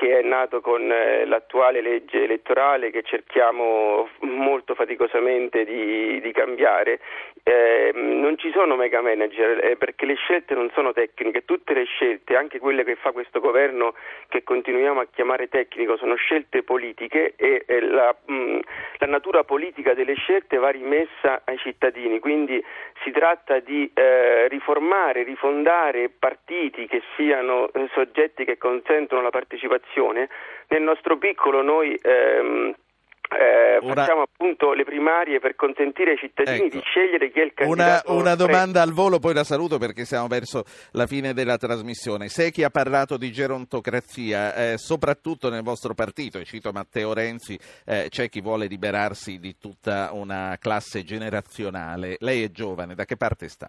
[0.01, 7.01] che è nato con eh, l'attuale legge elettorale che cerchiamo molto faticosamente di, di cambiare.
[7.43, 11.85] Eh, non ci sono mega manager eh, perché le scelte non sono tecniche, tutte le
[11.85, 13.93] scelte, anche quelle che fa questo governo
[14.29, 18.59] che continuiamo a chiamare tecnico, sono scelte politiche e eh, la, mh,
[19.01, 22.63] la, natura politica delle scelte va rimessa ai cittadini, quindi
[23.03, 29.89] si tratta di eh, riformare, rifondare partiti che siano eh, soggetti che consentono la partecipazione
[29.91, 30.29] situazione.
[30.69, 32.75] Nel nostro piccolo noi ehm,
[33.33, 33.95] eh, una...
[33.95, 36.77] facciamo appunto le primarie per consentire ai cittadini ecco.
[36.77, 38.11] di scegliere chi è il candidato.
[38.11, 42.29] Una, una domanda al volo, poi la saluto perché siamo verso la fine della trasmissione.
[42.29, 47.59] Se chi ha parlato di gerontocrazia, eh, soprattutto nel vostro partito, e cito Matteo Renzi,
[47.85, 52.17] eh, c'è chi vuole liberarsi di tutta una classe generazionale.
[52.21, 53.69] Lei è giovane, da che parte sta?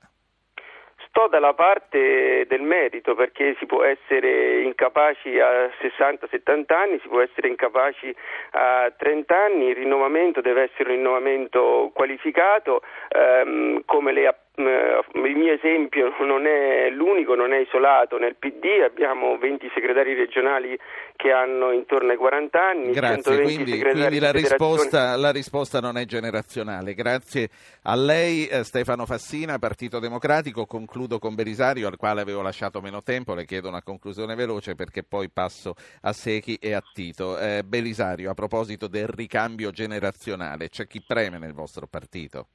[1.11, 7.19] Sto dalla parte del merito perché si può essere incapaci a 60-70 anni, si può
[7.19, 8.15] essere incapaci
[8.51, 15.53] a 30 anni, il rinnovamento deve essere un rinnovamento qualificato, ehm, come le il mio
[15.53, 18.17] esempio non è l'unico, non è isolato.
[18.17, 20.77] Nel PD abbiamo 20 segretari regionali
[21.15, 22.91] che hanno intorno ai 40 anni.
[22.91, 26.93] Grazie, quindi, quindi la, risposta, la, risposta, non è generazionale.
[26.93, 27.49] Grazie
[27.83, 30.65] a lei eh, Stefano Fassina, Partito Democratico.
[30.65, 33.33] Concludo con Belisario, al quale avevo lasciato meno tempo.
[33.33, 37.39] Le chiedo una conclusione veloce perché poi passo a Secchi e a Tito.
[37.39, 42.47] Eh, Belisario, a proposito del ricambio generazionale, c'è chi preme nel vostro partito?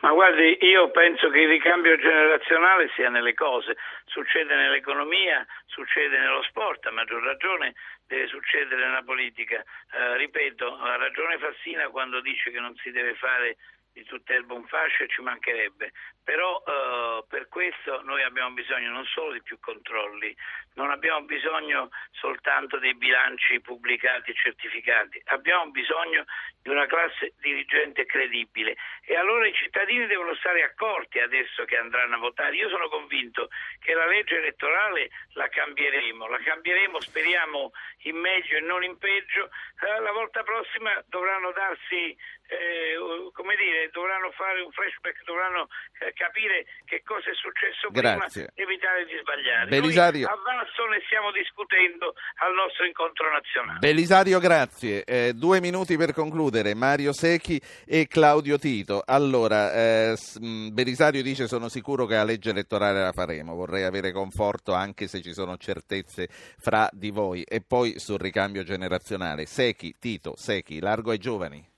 [0.00, 6.42] Ma guardi, io penso che il ricambio generazionale sia nelle cose, succede nell'economia, succede nello
[6.42, 7.74] sport, a maggior ragione
[8.06, 9.64] deve succedere nella politica.
[9.92, 13.56] Eh, ripeto, ha ragione Fassina quando dice che non si deve fare
[13.96, 15.90] di tutta erba un fascio ci mancherebbe,
[16.26, 20.34] però eh, per questo noi abbiamo bisogno non solo di più controlli,
[20.74, 26.24] non abbiamo bisogno soltanto dei bilanci pubblicati e certificati, abbiamo bisogno
[26.60, 28.74] di una classe dirigente credibile
[29.04, 32.56] e allora i cittadini devono stare accorti adesso che andranno a votare.
[32.56, 33.48] Io sono convinto
[33.78, 37.70] che la legge elettorale la cambieremo, la cambieremo speriamo
[38.02, 42.16] in meglio e non in peggio, eh, la volta prossima dovranno darsi
[42.48, 42.96] eh,
[43.32, 45.68] come dire, dovranno fare un flashback, dovranno
[46.00, 48.48] eh, capire che cosa è successo Grazie.
[48.48, 49.68] prima e evitare di sbagliare.
[49.68, 50.26] Belisario.
[50.26, 53.78] Noi a Vasto ne stiamo discutendo al nostro incontro nazionale.
[53.78, 55.04] Belisario, grazie.
[55.04, 56.74] Eh, due minuti per concludere.
[56.74, 59.02] Mario Secchi e Claudio Tito.
[59.04, 64.12] Allora, eh, mm, Belisario dice sono sicuro che la legge elettorale la faremo, vorrei avere
[64.12, 67.42] conforto anche se ci sono certezze fra di voi.
[67.42, 69.44] E poi sul ricambio generazionale.
[69.44, 71.74] Secchi, Tito, Secchi, largo ai giovani.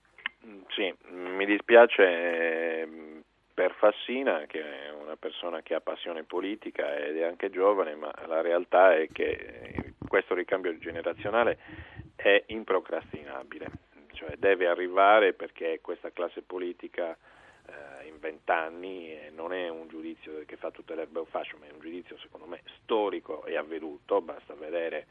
[0.68, 3.07] Sì, mi dispiace ehm,
[3.58, 8.14] per Fassina, che è una persona che ha passione politica ed è anche giovane, ma
[8.28, 11.58] la realtà è che eh, questo ricambio generazionale
[12.14, 13.66] è improcrastinabile,
[14.12, 17.16] cioè deve arrivare perché questa classe politica
[17.66, 21.66] eh, in vent'anni non è un giudizio che fa tutte le erbe un fascio, ma
[21.66, 25.06] è un giudizio secondo me storico e avvenuto, basta vedere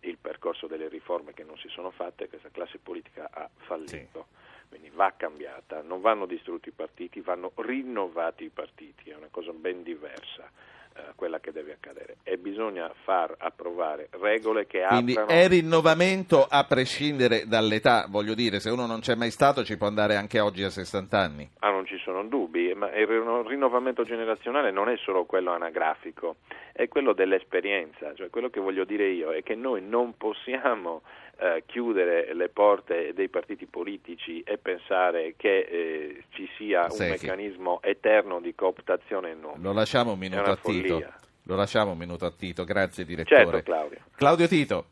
[0.00, 4.26] il percorso delle riforme che non si sono fatte, questa classe politica ha fallito.
[4.28, 9.28] Sì quindi va cambiata, non vanno distrutti i partiti, vanno rinnovati i partiti, è una
[9.30, 10.48] cosa ben diversa
[10.96, 12.16] eh, quella che deve accadere.
[12.22, 15.28] E bisogna far approvare regole che Quindi aprano...
[15.28, 19.88] è rinnovamento a prescindere dall'età, voglio dire, se uno non c'è mai stato ci può
[19.88, 21.50] andare anche oggi a 60 anni.
[21.58, 26.36] Ah, non ci sono dubbi, ma il rinnovamento generazionale non è solo quello anagrafico,
[26.72, 31.02] è quello dell'esperienza, cioè quello che voglio dire io è che noi non possiamo
[31.42, 37.26] eh, chiudere le porte dei partiti politici e pensare che eh, ci sia un Secchi.
[37.26, 39.54] meccanismo eterno di cooptazione no.
[39.58, 41.02] Lo lasciamo un minuto a Tito.
[41.46, 43.44] Lo lasciamo un minuto a Tito, grazie direttore.
[43.44, 43.98] Certo, Claudio.
[44.14, 44.84] Claudio Tito.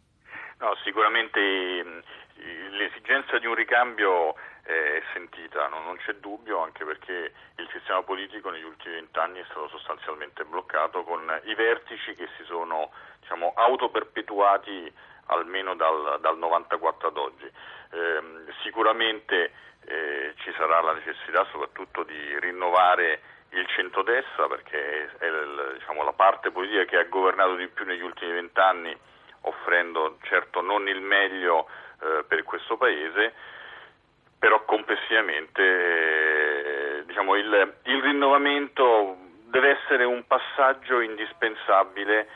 [0.58, 1.38] No, sicuramente
[2.72, 5.82] l'esigenza di un ricambio è sentita, no?
[5.84, 11.04] non c'è dubbio, anche perché il sistema politico negli ultimi vent'anni è stato sostanzialmente bloccato
[11.04, 12.90] con i vertici che si sono
[13.20, 14.92] diciamo, autoperpetuati
[15.30, 17.50] almeno dal, dal 94 ad oggi.
[17.92, 18.22] Eh,
[18.62, 19.52] sicuramente
[19.86, 23.20] eh, ci sarà la necessità soprattutto di rinnovare
[23.50, 28.02] il centrodestra perché è il, diciamo, la parte politica che ha governato di più negli
[28.02, 28.96] ultimi vent'anni
[29.42, 31.66] offrendo certo non il meglio
[32.00, 33.32] eh, per questo Paese,
[34.38, 35.62] però complessivamente
[36.98, 42.28] eh, diciamo, il, il rinnovamento deve essere un passaggio indispensabile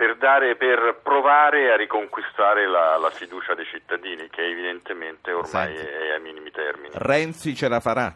[0.00, 5.92] per, dare, per provare a riconquistare la, la, fiducia dei cittadini che evidentemente ormai Senti.
[5.92, 6.88] è ai minimi termini.
[6.94, 8.10] Renzi ce la farà?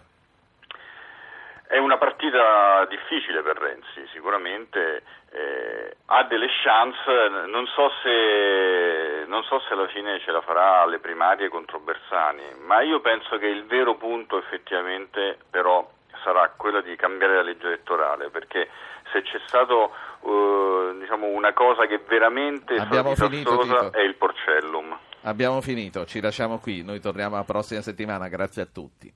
[1.68, 7.05] È una partita difficile per Renzi, sicuramente eh, ha delle chance,
[7.49, 12.45] non so, se, non so se alla fine ce la farà alle primarie contro Bersani,
[12.64, 15.87] ma io penso che il vero punto effettivamente però
[16.22, 18.70] sarà quella di cambiare la legge elettorale, perché
[19.14, 24.98] se c'è stato uh, diciamo una cosa che veramente Abbiamo finito, è il porcellum.
[25.22, 29.12] Abbiamo finito, ci lasciamo qui, noi torniamo la prossima settimana, grazie a tutti.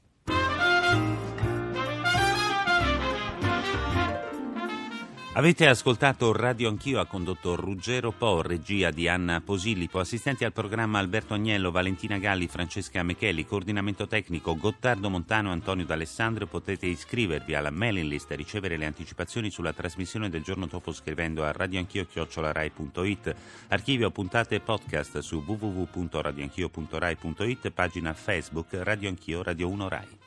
[5.39, 10.99] Avete ascoltato Radio Anch'io, ha condotto Ruggero Po, regia di Anna Posillipo, assistenti al programma
[10.99, 16.49] Alberto Agnello, Valentina Galli, Francesca Mecheli, coordinamento tecnico Gottardo Montano, Antonio D'Alessandro.
[16.49, 21.45] Potete iscrivervi alla mailing list e ricevere le anticipazioni sulla trasmissione del giorno dopo scrivendo
[21.45, 23.35] a radioanchio.it.
[23.69, 30.19] Archivio puntate e podcast su www.radioanchio.rai.it, pagina Facebook Radio Anch'io Radio 1 Rai.